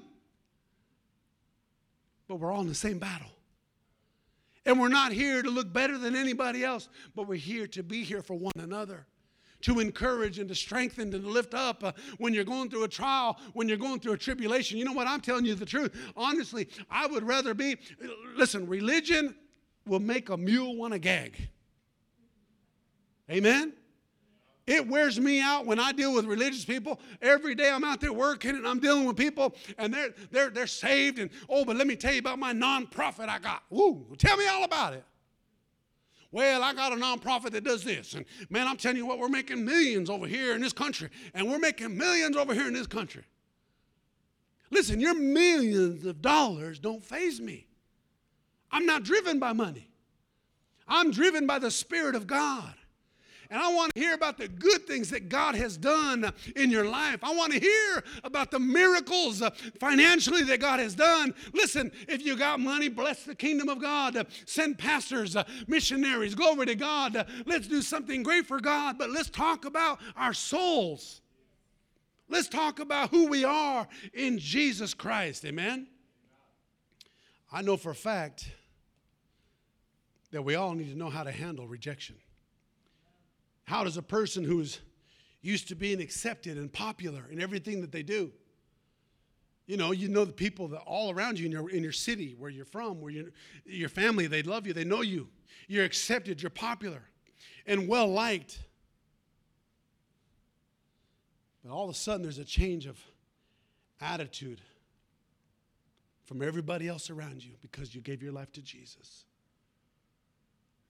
[2.28, 3.28] But we're all in the same battle.
[4.66, 8.04] And we're not here to look better than anybody else, but we're here to be
[8.04, 9.06] here for one another
[9.62, 12.88] to encourage and to strengthen and to lift up uh, when you're going through a
[12.88, 14.78] trial, when you're going through a tribulation.
[14.78, 15.08] You know what?
[15.08, 15.96] I'm telling you the truth.
[16.16, 17.78] Honestly, I would rather be,
[18.36, 19.36] listen, religion
[19.86, 21.50] will make a mule want to gag.
[23.30, 23.74] Amen?
[24.70, 27.00] It wears me out when I deal with religious people.
[27.24, 30.68] Every day I'm out there working and I'm dealing with people and they're, they're, they're
[30.68, 31.18] saved.
[31.18, 33.64] And oh, but let me tell you about my nonprofit I got.
[33.72, 35.04] Woo, tell me all about it.
[36.32, 38.14] Well, I got a nonprofit that does this.
[38.14, 41.10] And man, I'm telling you what, we're making millions over here in this country.
[41.34, 43.24] And we're making millions over here in this country.
[44.72, 47.66] Listen, your millions of dollars don't faze me.
[48.72, 49.90] I'm not driven by money.
[50.88, 52.74] I'm driven by the Spirit of God.
[53.52, 56.86] And I want to hear about the good things that God has done in your
[56.86, 57.24] life.
[57.24, 61.34] I want to hear about the miracles uh, financially that God has done.
[61.54, 64.28] Listen, if you got money, bless the kingdom of God.
[64.46, 67.26] Send pastors, uh, missionaries, glory to God.
[67.48, 71.22] let's do something great for God, but let's talk about our souls.
[72.30, 75.44] Let's talk about who we are in Jesus Christ.
[75.44, 75.88] Amen.
[77.52, 78.52] I know for a fact
[80.30, 82.16] that we all need to know how to handle rejection.
[83.70, 84.80] How does a person who's
[85.44, 88.32] used to being accepted and popular in everything that they do,
[89.68, 92.36] you know, you know the people that all around you in your, in your city,
[92.40, 93.32] where you're from, where you,
[93.66, 95.28] your family, they love you, they know you.
[95.68, 97.04] You're accepted, you're popular,
[97.68, 98.58] and well liked.
[101.64, 102.98] But all of a sudden, there's a change of
[104.02, 104.62] attitude
[106.26, 109.26] from everybody else around you because you gave your life to Jesus.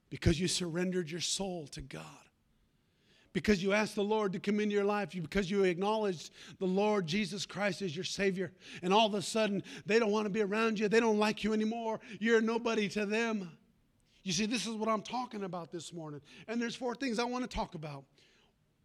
[0.08, 2.29] Because you surrendered your soul to God.
[3.32, 7.06] Because you asked the Lord to come into your life, because you acknowledged the Lord
[7.06, 10.40] Jesus Christ as your Savior, and all of a sudden they don't want to be
[10.40, 13.50] around you, they don't like you anymore, you're nobody to them.
[14.24, 16.20] You see, this is what I'm talking about this morning.
[16.48, 18.04] And there's four things I want to talk about.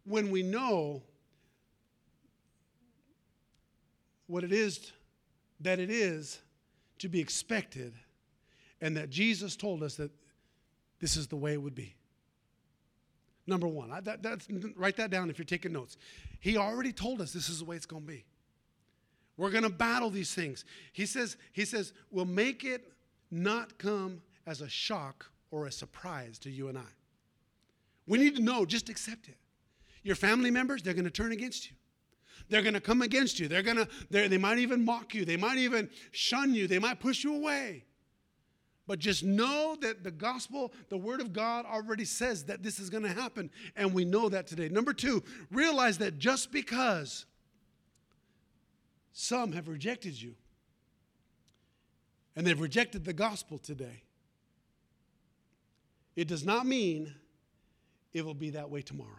[0.04, 1.02] When we know
[4.28, 4.92] what it is
[5.60, 6.38] that it is
[6.98, 7.94] to be expected,
[8.80, 10.12] and that Jesus told us that
[11.00, 11.95] this is the way it would be.
[13.46, 15.96] Number one, I, that, that's, write that down if you're taking notes.
[16.40, 18.24] He already told us this is the way it's going to be.
[19.36, 20.64] We're going to battle these things.
[20.92, 22.92] He says, he says, we'll make it
[23.30, 26.92] not come as a shock or a surprise to you and I.
[28.06, 29.36] We need to know, just accept it.
[30.02, 31.76] Your family members, they're going to turn against you.
[32.48, 33.48] They're going to come against you.
[33.48, 35.24] They're going to, they might even mock you.
[35.24, 36.66] They might even shun you.
[36.66, 37.84] They might push you away.
[38.86, 42.88] But just know that the gospel, the word of God already says that this is
[42.88, 43.50] going to happen.
[43.74, 44.68] And we know that today.
[44.68, 47.26] Number two, realize that just because
[49.12, 50.34] some have rejected you
[52.36, 54.02] and they've rejected the gospel today,
[56.14, 57.12] it does not mean
[58.12, 59.10] it will be that way tomorrow.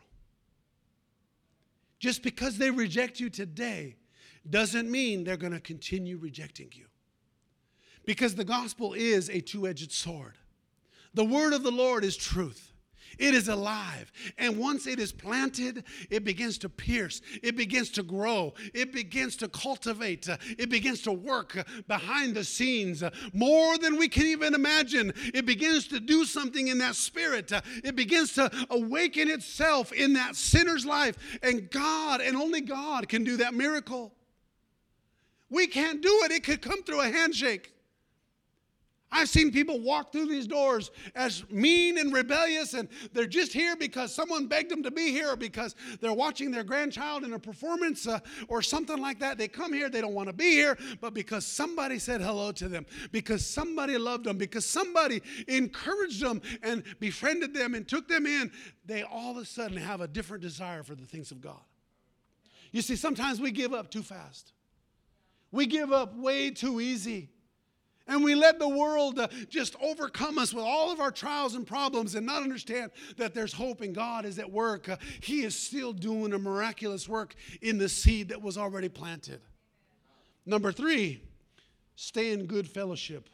[1.99, 3.95] Just because they reject you today
[4.49, 6.85] doesn't mean they're going to continue rejecting you.
[8.07, 10.37] Because the gospel is a two edged sword.
[11.13, 12.71] The word of the Lord is truth.
[13.19, 14.11] It is alive.
[14.37, 17.21] And once it is planted, it begins to pierce.
[17.43, 18.53] It begins to grow.
[18.73, 20.29] It begins to cultivate.
[20.57, 25.11] It begins to work behind the scenes more than we can even imagine.
[25.33, 27.51] It begins to do something in that spirit.
[27.83, 31.17] It begins to awaken itself in that sinner's life.
[31.43, 34.13] And God, and only God, can do that miracle.
[35.49, 37.73] We can't do it, it could come through a handshake.
[39.09, 43.77] I've seen people walk through these doors as mean and rebellious, and they're just here
[43.77, 48.05] because someone begged them to be here, because they're watching their grandchild in a performance
[48.05, 49.37] uh, or something like that.
[49.37, 52.67] They come here, they don't want to be here, but because somebody said hello to
[52.67, 58.25] them, because somebody loved them, because somebody encouraged them and befriended them and took them
[58.25, 58.51] in,
[58.85, 61.61] they all of a sudden have a different desire for the things of God.
[62.73, 64.51] You see, sometimes we give up too fast,
[65.49, 67.29] we give up way too easy.
[68.07, 71.67] And we let the world uh, just overcome us with all of our trials and
[71.67, 74.87] problems and not understand that there's hope and God is at work.
[74.87, 79.41] Uh, he is still doing a miraculous work in the seed that was already planted.
[80.45, 81.21] Number three,
[81.95, 83.27] stay in good fellowship.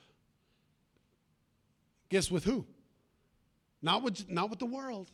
[2.10, 2.66] Guess with who?
[3.84, 5.12] Not with, not with the world,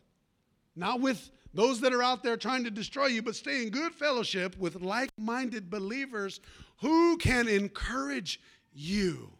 [0.76, 3.94] not with those that are out there trying to destroy you, but stay in good
[3.94, 6.40] fellowship with like minded believers
[6.80, 8.40] who can encourage
[8.72, 9.32] you.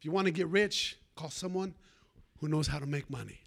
[0.00, 1.74] If you want to get rich, call someone
[2.38, 3.42] who knows how to make money.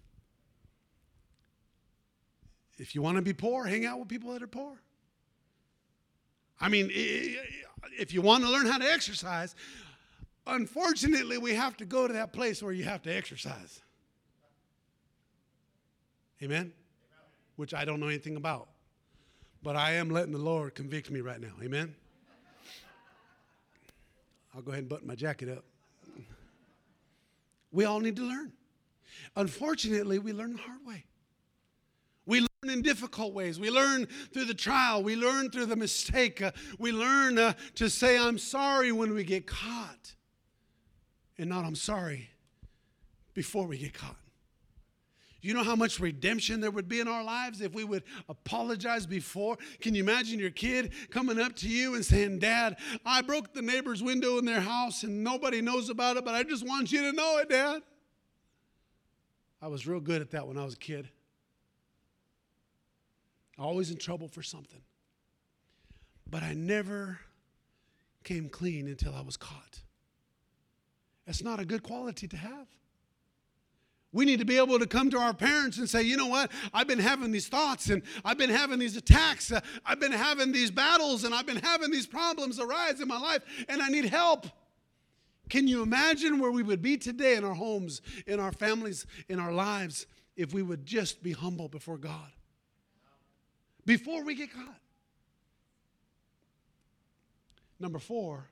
[2.78, 4.80] If you want to be poor, hang out with people that are poor.
[6.60, 9.56] I mean, if you want to learn how to exercise,
[10.46, 13.80] unfortunately, we have to go to that place where you have to exercise.
[16.40, 16.72] Amen?
[17.56, 18.68] Which I don't know anything about.
[19.60, 21.54] But I am letting the Lord convict me right now.
[21.60, 21.96] Amen?
[24.54, 25.64] I'll go ahead and button my jacket up.
[27.74, 28.52] We all need to learn.
[29.34, 31.04] Unfortunately, we learn the hard way.
[32.24, 33.58] We learn in difficult ways.
[33.58, 35.02] We learn through the trial.
[35.02, 36.40] We learn through the mistake.
[36.40, 40.14] Uh, we learn uh, to say, I'm sorry when we get caught,
[41.36, 42.30] and not I'm sorry
[43.34, 44.23] before we get caught.
[45.44, 49.04] You know how much redemption there would be in our lives if we would apologize
[49.04, 49.58] before?
[49.78, 53.60] Can you imagine your kid coming up to you and saying, Dad, I broke the
[53.60, 57.02] neighbor's window in their house and nobody knows about it, but I just want you
[57.02, 57.82] to know it, Dad?
[59.60, 61.10] I was real good at that when I was a kid.
[63.58, 64.80] Always in trouble for something.
[66.26, 67.18] But I never
[68.24, 69.82] came clean until I was caught.
[71.26, 72.66] That's not a good quality to have.
[74.14, 76.52] We need to be able to come to our parents and say, you know what?
[76.72, 79.50] I've been having these thoughts and I've been having these attacks.
[79.50, 83.18] Uh, I've been having these battles and I've been having these problems arise in my
[83.18, 84.46] life and I need help.
[85.50, 89.40] Can you imagine where we would be today in our homes, in our families, in
[89.40, 90.06] our lives
[90.36, 92.30] if we would just be humble before God?
[93.84, 94.80] Before we get caught.
[97.80, 98.46] Number four,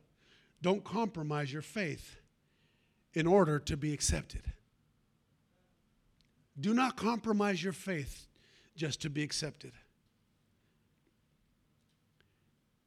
[0.61, 2.17] don't compromise your faith
[3.15, 4.43] in order to be accepted.
[6.61, 8.27] Do not compromise your faith
[8.77, 9.73] just to be accepted.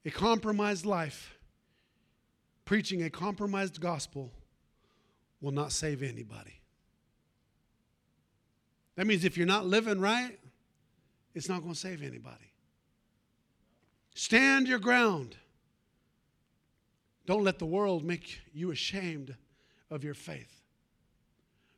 [0.06, 1.38] A compromised life
[2.64, 4.32] preaching a compromised gospel
[5.42, 6.60] will not save anybody.
[8.96, 10.40] That means if you're not living right,
[11.34, 12.52] it's not going to save anybody.
[14.16, 15.36] Stand your ground.
[17.26, 19.36] Don't let the world make you ashamed
[19.90, 20.62] of your faith.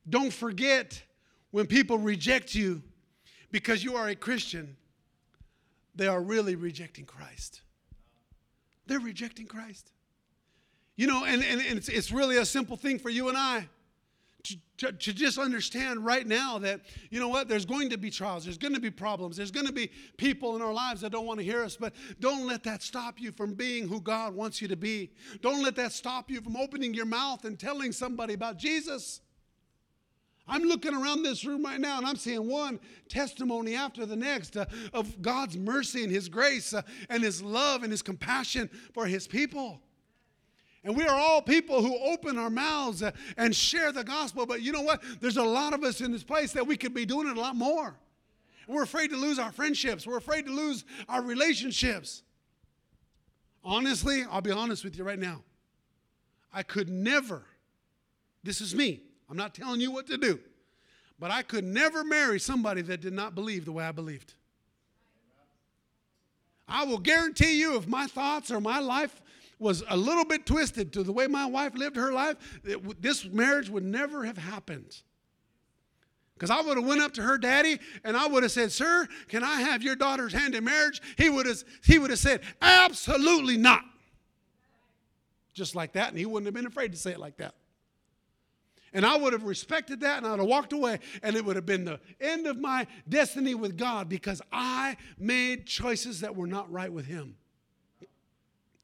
[0.08, 1.02] Don't forget
[1.52, 2.82] when people reject you
[3.52, 4.76] because you are a Christian,
[5.96, 7.62] they are really rejecting Christ.
[8.86, 9.92] They're rejecting Christ.
[10.96, 13.68] You know, and, and, and it's, it's really a simple thing for you and I
[14.48, 18.10] to, to, to, just understand right now that, you know what, there's going to be
[18.10, 21.12] trials, there's going to be problems, there's going to be people in our lives that
[21.12, 24.36] don't want to hear us, but don't let that stop you from being who God
[24.36, 25.12] wants you to be.
[25.42, 29.22] Don't let that stop you from opening your mouth and telling somebody about Jesus.
[30.48, 32.80] I'm looking around this room right now and I'm seeing one
[33.10, 37.84] testimony after the next uh, of God's mercy and His grace uh, and His love
[37.84, 39.82] and His compassion for His people.
[40.84, 44.46] And we are all people who open our mouths uh, and share the gospel.
[44.46, 45.04] But you know what?
[45.20, 47.42] There's a lot of us in this place that we could be doing it a
[47.42, 47.98] lot more.
[48.68, 52.24] We're afraid to lose our friendships, we're afraid to lose our relationships.
[53.64, 55.44] Honestly, I'll be honest with you right now.
[56.54, 57.44] I could never,
[58.44, 60.40] this is me, I'm not telling you what to do.
[61.20, 64.34] But I could never marry somebody that did not believe the way I believed.
[66.68, 69.22] I will guarantee you, if my thoughts or my life
[69.60, 73.26] was a little bit twisted to the way my wife lived her life, it, this
[73.26, 75.02] marriage would never have happened.
[76.36, 79.08] Because I would have went up to her daddy and I would have said, "Sir,
[79.28, 82.42] can I have your daughter's hand in marriage?" He would have he would have said,
[82.62, 83.84] "Absolutely not."
[85.56, 87.56] Just like that, and he wouldn't have been afraid to say it like that.
[88.98, 91.56] And I would have respected that and I would have walked away, and it would
[91.56, 96.48] have been the end of my destiny with God because I made choices that were
[96.48, 97.36] not right with Him.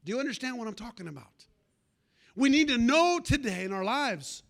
[0.05, 1.47] Do you understand what I'm talking about?
[2.35, 4.43] We need to know today in our lives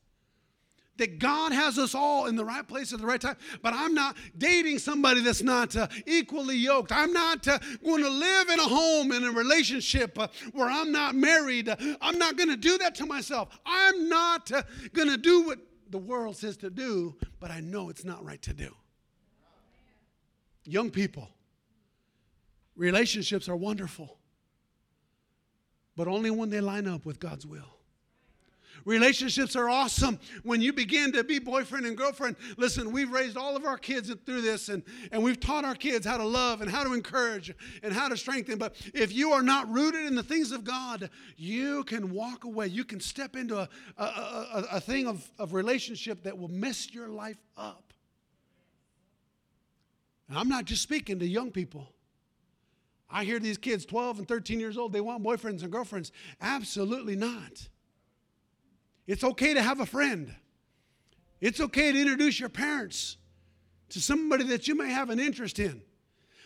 [0.98, 3.36] that God has us all in the right place at the right time.
[3.62, 6.91] But I'm not dating somebody that's not uh, equally yoked.
[6.91, 10.91] I'm not uh, going to live in a home in a relationship uh, where I'm
[10.91, 11.74] not married.
[12.02, 13.50] I'm not going to do that to myself.
[13.66, 14.64] I'm not uh,
[14.94, 18.41] going to do what the world says to do, but I know it's not right
[18.44, 18.76] to do.
[20.66, 21.30] Young people,
[22.76, 24.18] relationships are wonderful,
[25.96, 27.78] but only when they line up with God's will.
[28.86, 32.36] Relationships are awesome when you begin to be boyfriend and girlfriend.
[32.58, 36.06] Listen, we've raised all of our kids through this and, and we've taught our kids
[36.06, 38.58] how to love and how to encourage and how to strengthen.
[38.58, 42.68] But if you are not rooted in the things of God, you can walk away.
[42.68, 46.94] You can step into a, a, a, a thing of, of relationship that will mess
[46.94, 47.94] your life up.
[50.28, 51.90] And I'm not just speaking to young people.
[53.10, 56.12] I hear these kids, 12 and 13 years old, they want boyfriends and girlfriends.
[56.42, 57.70] Absolutely not.
[59.08, 60.34] It's okay to have a friend.
[61.41, 63.18] It's okay to introduce your parents
[63.89, 65.82] to somebody that you may have an interest in.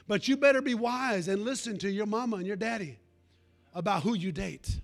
[0.08, 2.97] But you better be wise and listen to your mama and your daddy
[3.74, 4.80] about who you date.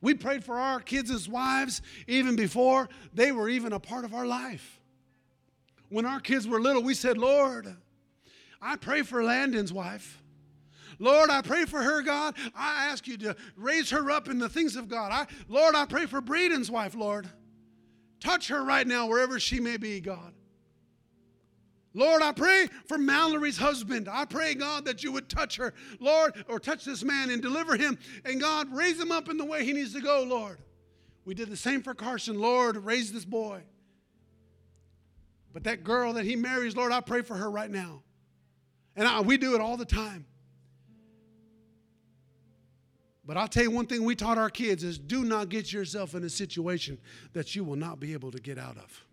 [0.00, 4.14] We prayed for our kids as wives even before they were even a part of
[4.14, 4.80] our life.
[5.90, 7.76] When our kids were little, we said, Lord,
[8.62, 10.22] I pray for Landon's wife.
[11.00, 12.36] Lord, I pray for her, God.
[12.54, 15.10] I ask you to raise her up in the things of God.
[15.10, 17.28] I, Lord, I pray for Braden's wife, Lord.
[18.20, 20.34] Touch her right now, wherever she may be, God.
[21.94, 24.08] Lord, I pray for Mallory's husband.
[24.08, 27.76] I pray, God, that you would touch her, Lord, or touch this man and deliver
[27.76, 27.98] him.
[28.24, 30.58] And God, raise him up in the way he needs to go, Lord.
[31.24, 32.38] We did the same for Carson.
[32.38, 33.62] Lord, raise this boy.
[35.52, 38.02] But that girl that he marries, Lord, I pray for her right now.
[38.94, 40.26] And I, we do it all the time.
[43.30, 46.16] But I'll tell you one thing we taught our kids is do not get yourself
[46.16, 46.98] in a situation
[47.32, 49.04] that you will not be able to get out of.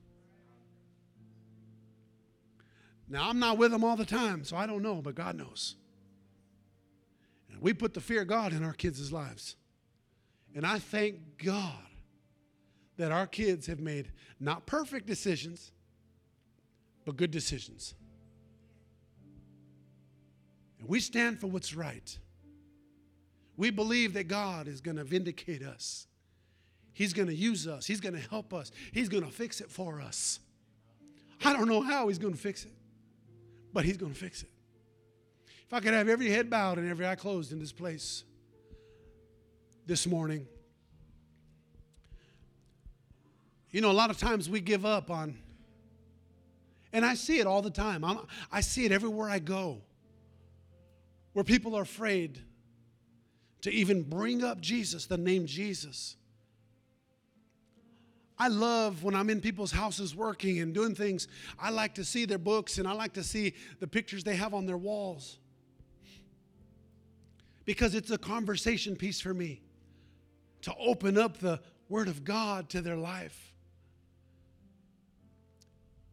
[3.07, 5.75] Now, I'm not with them all the time, so I don't know, but God knows.
[7.51, 9.55] And we put the fear of God in our kids' lives.
[10.55, 11.75] And I thank God
[12.97, 15.71] that our kids have made not perfect decisions,
[17.05, 17.93] but good decisions.
[20.79, 22.17] And we stand for what's right.
[23.57, 26.05] We believe that God is going to vindicate us.
[26.93, 27.85] He's going to use us.
[27.85, 28.71] He's going to help us.
[28.91, 30.39] He's going to fix it for us.
[31.43, 32.71] I don't know how He's going to fix it,
[33.73, 34.49] but He's going to fix it.
[35.65, 38.23] If I could have every head bowed and every eye closed in this place
[39.85, 40.47] this morning.
[43.71, 45.37] You know, a lot of times we give up on,
[46.93, 48.03] and I see it all the time.
[48.03, 48.19] I'm,
[48.51, 49.81] i see it everywhere I go,
[51.33, 52.39] where people are afraid
[53.61, 56.15] to even bring up Jesus, the name Jesus.
[58.39, 61.27] I love when I'm in people's houses working and doing things.
[61.59, 64.53] I like to see their books and I like to see the pictures they have
[64.53, 65.39] on their walls
[67.65, 69.61] because it's a conversation piece for me
[70.61, 73.46] to open up the Word of God to their life.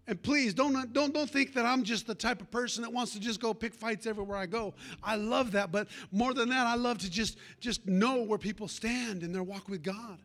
[0.06, 3.12] And please don't, don't, don't think that I'm just the type of person that wants
[3.14, 4.74] to just go pick fights everywhere I go.
[5.02, 8.68] I love that, but more than that, I love to just, just know where people
[8.68, 10.18] stand in their walk with God.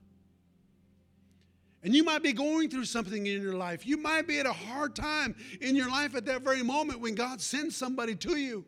[1.81, 3.87] And you might be going through something in your life.
[3.87, 7.15] You might be at a hard time in your life at that very moment when
[7.15, 8.65] God sends somebody to you.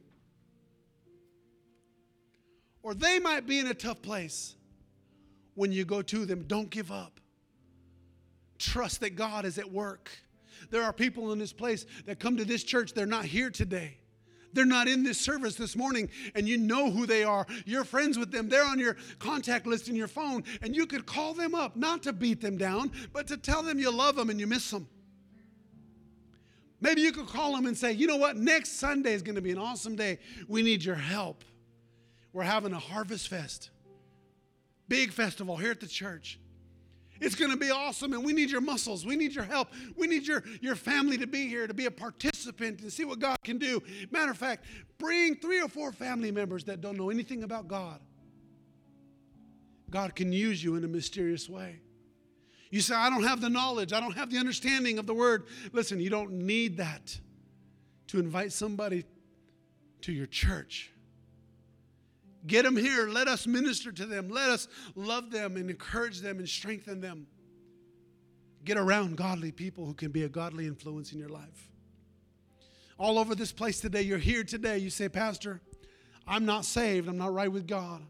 [2.84, 4.56] Or they might be in a tough place
[5.56, 6.44] when you go to them.
[6.48, 7.20] Don't give up.
[8.58, 10.10] Trust that God is at work.
[10.70, 13.98] There are people in this place that come to this church, they're not here today.
[14.54, 17.48] They're not in this service this morning, and you know who they are.
[17.66, 18.50] You're friends with them.
[18.50, 22.04] They're on your contact list in your phone, and you could call them up, not
[22.04, 24.88] to beat them down, but to tell them you love them and you miss them.
[26.82, 29.42] Maybe you could call them and say, you know what, next Sunday is going to
[29.42, 30.18] be an awesome day.
[30.48, 31.44] We need your help.
[32.34, 33.70] We're having a harvest fest,
[34.88, 36.40] big festival here at the church.
[37.22, 39.06] It's going to be awesome, and we need your muscles.
[39.06, 39.70] We need your help.
[39.96, 43.20] We need your, your family to be here, to be a participant, and see what
[43.20, 43.82] God can do.
[44.10, 44.66] Matter of fact,
[44.98, 48.00] bring three or four family members that don't know anything about God.
[49.92, 51.82] God can use you in a mysterious way.
[52.72, 55.46] You say, I don't have the knowledge, I don't have the understanding of the word.
[55.74, 57.20] Listen, you don't need that
[58.08, 59.06] to invite somebody
[60.02, 60.91] to your church.
[62.48, 63.08] Get them here.
[63.08, 64.30] Let us minister to them.
[64.30, 67.28] Let us love them and encourage them and strengthen them.
[68.64, 71.70] Get around godly people who can be a godly influence in your life.
[72.98, 74.78] All over this place today, you're here today.
[74.78, 75.62] You say, Pastor,
[76.28, 77.08] I'm not saved.
[77.08, 78.02] I'm not right with God.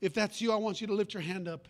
[0.00, 1.68] If that's you, I want you to lift your hand up.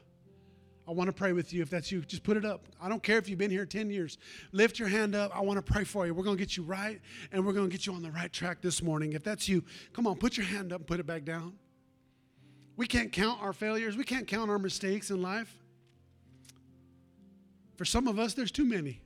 [0.88, 1.62] I want to pray with you.
[1.62, 2.66] If that's you, just put it up.
[2.80, 4.18] I don't care if you've been here 10 years.
[4.52, 5.36] Lift your hand up.
[5.36, 6.14] I want to pray for you.
[6.14, 7.00] We're going to get you right,
[7.32, 9.12] and we're going to get you on the right track this morning.
[9.12, 11.54] If that's you, come on, put your hand up and put it back down.
[12.76, 15.52] We can't count our failures, we can't count our mistakes in life.
[17.76, 19.00] For some of us, there's too many.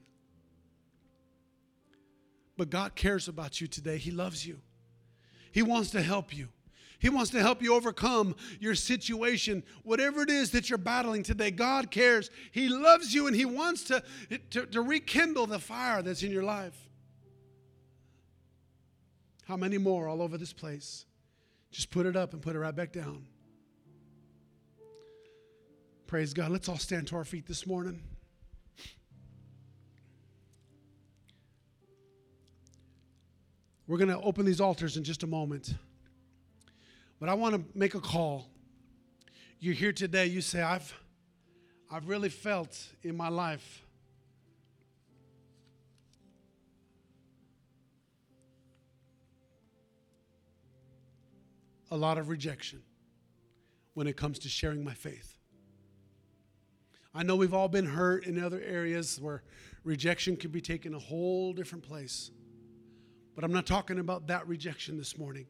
[2.57, 3.97] But God cares about you today.
[3.97, 4.61] He loves you,
[5.51, 6.49] He wants to help you.
[7.01, 11.51] He wants to help you overcome your situation, whatever it is that you're battling today.
[11.51, 12.31] God cares.
[12.53, 14.03] He loves you and He wants to,
[14.51, 16.77] to, to rekindle the fire that's in your life.
[19.45, 21.07] How many more all over this place?
[21.71, 23.25] Just put it up and put it right back down.
[26.07, 26.51] Praise God.
[26.51, 28.03] Let's all stand to our feet this morning.
[33.87, 35.75] We're going to open these altars in just a moment.
[37.21, 38.49] But I want to make a call.
[39.59, 40.99] You're here today, you say, I've,
[41.91, 43.85] I've really felt in my life
[51.91, 52.83] a lot of rejection
[53.93, 55.37] when it comes to sharing my faith.
[57.15, 59.43] I know we've all been hurt in other areas where
[59.85, 62.31] rejection can be taken a whole different place.
[63.35, 65.47] But I'm not talking about that rejection this morning.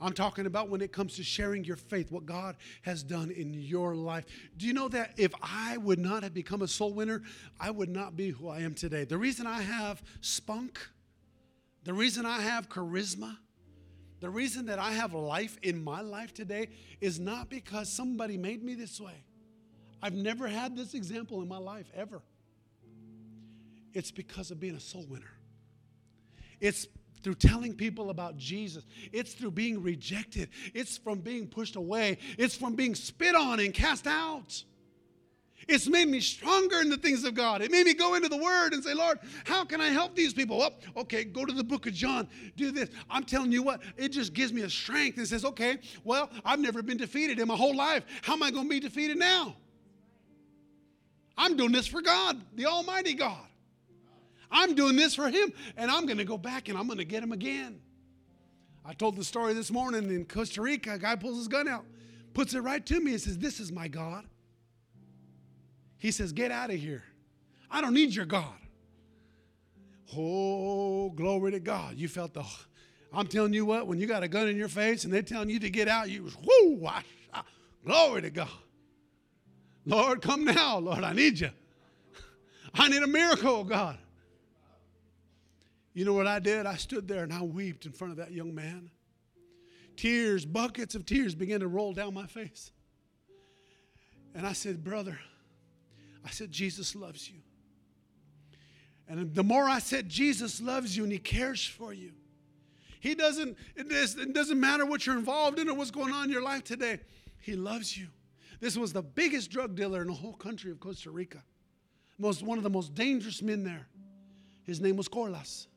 [0.00, 3.54] I'm talking about when it comes to sharing your faith, what God has done in
[3.54, 4.24] your life.
[4.56, 7.22] Do you know that if I would not have become a soul winner,
[7.60, 9.04] I would not be who I am today?
[9.04, 10.78] The reason I have spunk,
[11.84, 13.36] the reason I have charisma,
[14.20, 16.68] the reason that I have life in my life today
[17.00, 19.24] is not because somebody made me this way.
[20.02, 22.22] I've never had this example in my life ever.
[23.92, 25.30] It's because of being a soul winner.
[26.60, 26.86] It's
[27.24, 28.84] through telling people about Jesus.
[29.12, 30.50] It's through being rejected.
[30.74, 32.18] It's from being pushed away.
[32.38, 34.62] It's from being spit on and cast out.
[35.66, 37.62] It's made me stronger in the things of God.
[37.62, 40.34] It made me go into the Word and say, Lord, how can I help these
[40.34, 40.58] people?
[40.58, 42.90] Well, okay, go to the book of John, do this.
[43.08, 46.60] I'm telling you what, it just gives me a strength and says, okay, well, I've
[46.60, 48.04] never been defeated in my whole life.
[48.20, 49.56] How am I going to be defeated now?
[51.38, 53.46] I'm doing this for God, the Almighty God.
[54.50, 57.04] I'm doing this for him, and I'm going to go back and I'm going to
[57.04, 57.80] get him again.
[58.84, 60.94] I told the story this morning in Costa Rica.
[60.94, 61.84] A guy pulls his gun out,
[62.34, 64.24] puts it right to me, and says, This is my God.
[65.96, 67.02] He says, Get out of here.
[67.70, 68.54] I don't need your God.
[70.16, 71.96] Oh, glory to God.
[71.96, 72.44] You felt the.
[73.12, 75.48] I'm telling you what, when you got a gun in your face and they're telling
[75.48, 76.88] you to get out, you was, whoo,
[77.84, 78.48] glory to God.
[79.86, 80.78] Lord, come now.
[80.78, 81.50] Lord, I need you.
[82.74, 83.98] I need a miracle, oh God.
[85.94, 86.66] You know what I did?
[86.66, 88.90] I stood there and I wept in front of that young man.
[89.96, 92.72] tears, buckets of tears began to roll down my face.
[94.34, 95.18] And I said, Brother,
[96.24, 97.36] I said, Jesus loves you.
[99.08, 102.12] And the more I said, Jesus loves you and he cares for you.
[102.98, 106.42] He doesn't, it, doesn't matter what you're involved in or what's going on in your
[106.42, 107.00] life today.
[107.38, 108.06] He loves you.
[108.60, 111.44] This was the biggest drug dealer in the whole country of Costa Rica.
[112.18, 113.86] Most, one of the most dangerous men there.
[114.64, 115.68] His name was Corlas.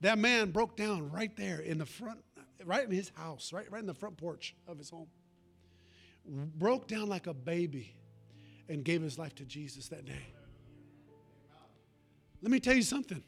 [0.00, 2.20] That man broke down right there in the front,
[2.64, 5.08] right in his house, right, right in the front porch of his home.
[6.56, 7.94] Broke down like a baby
[8.68, 10.26] and gave his life to Jesus that day.
[12.42, 13.22] Let me tell you something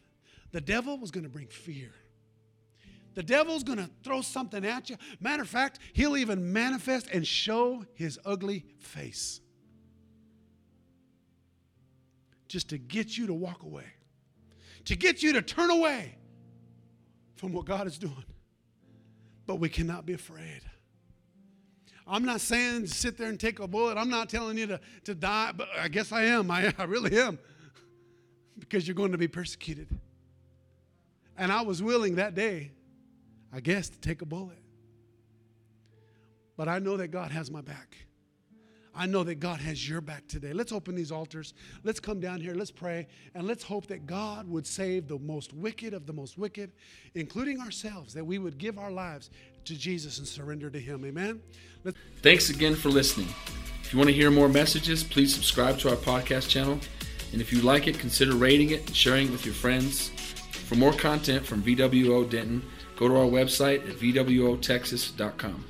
[0.52, 1.92] the devil was going to bring fear.
[3.14, 4.96] The devil's going to throw something at you.
[5.20, 9.40] Matter of fact, he'll even manifest and show his ugly face
[12.48, 13.86] just to get you to walk away,
[14.86, 16.16] to get you to turn away
[17.42, 18.24] from what God is doing.
[19.48, 20.60] But we cannot be afraid.
[22.06, 23.98] I'm not saying sit there and take a bullet.
[23.98, 26.52] I'm not telling you to, to die, but I guess I am.
[26.52, 27.40] I, I really am.
[28.60, 29.88] because you're going to be persecuted.
[31.36, 32.70] And I was willing that day,
[33.52, 34.62] I guess, to take a bullet.
[36.56, 37.96] But I know that God has my back.
[38.94, 40.52] I know that God has your back today.
[40.52, 41.54] Let's open these altars.
[41.82, 42.54] Let's come down here.
[42.54, 43.06] Let's pray.
[43.34, 46.72] And let's hope that God would save the most wicked of the most wicked,
[47.14, 49.30] including ourselves, that we would give our lives
[49.64, 51.04] to Jesus and surrender to Him.
[51.04, 51.40] Amen.
[51.84, 53.28] Let's- Thanks again for listening.
[53.82, 56.78] If you want to hear more messages, please subscribe to our podcast channel.
[57.32, 60.10] And if you like it, consider rating it and sharing it with your friends.
[60.68, 62.62] For more content from VWO Denton,
[62.96, 65.64] go to our website at VWOTexas.com.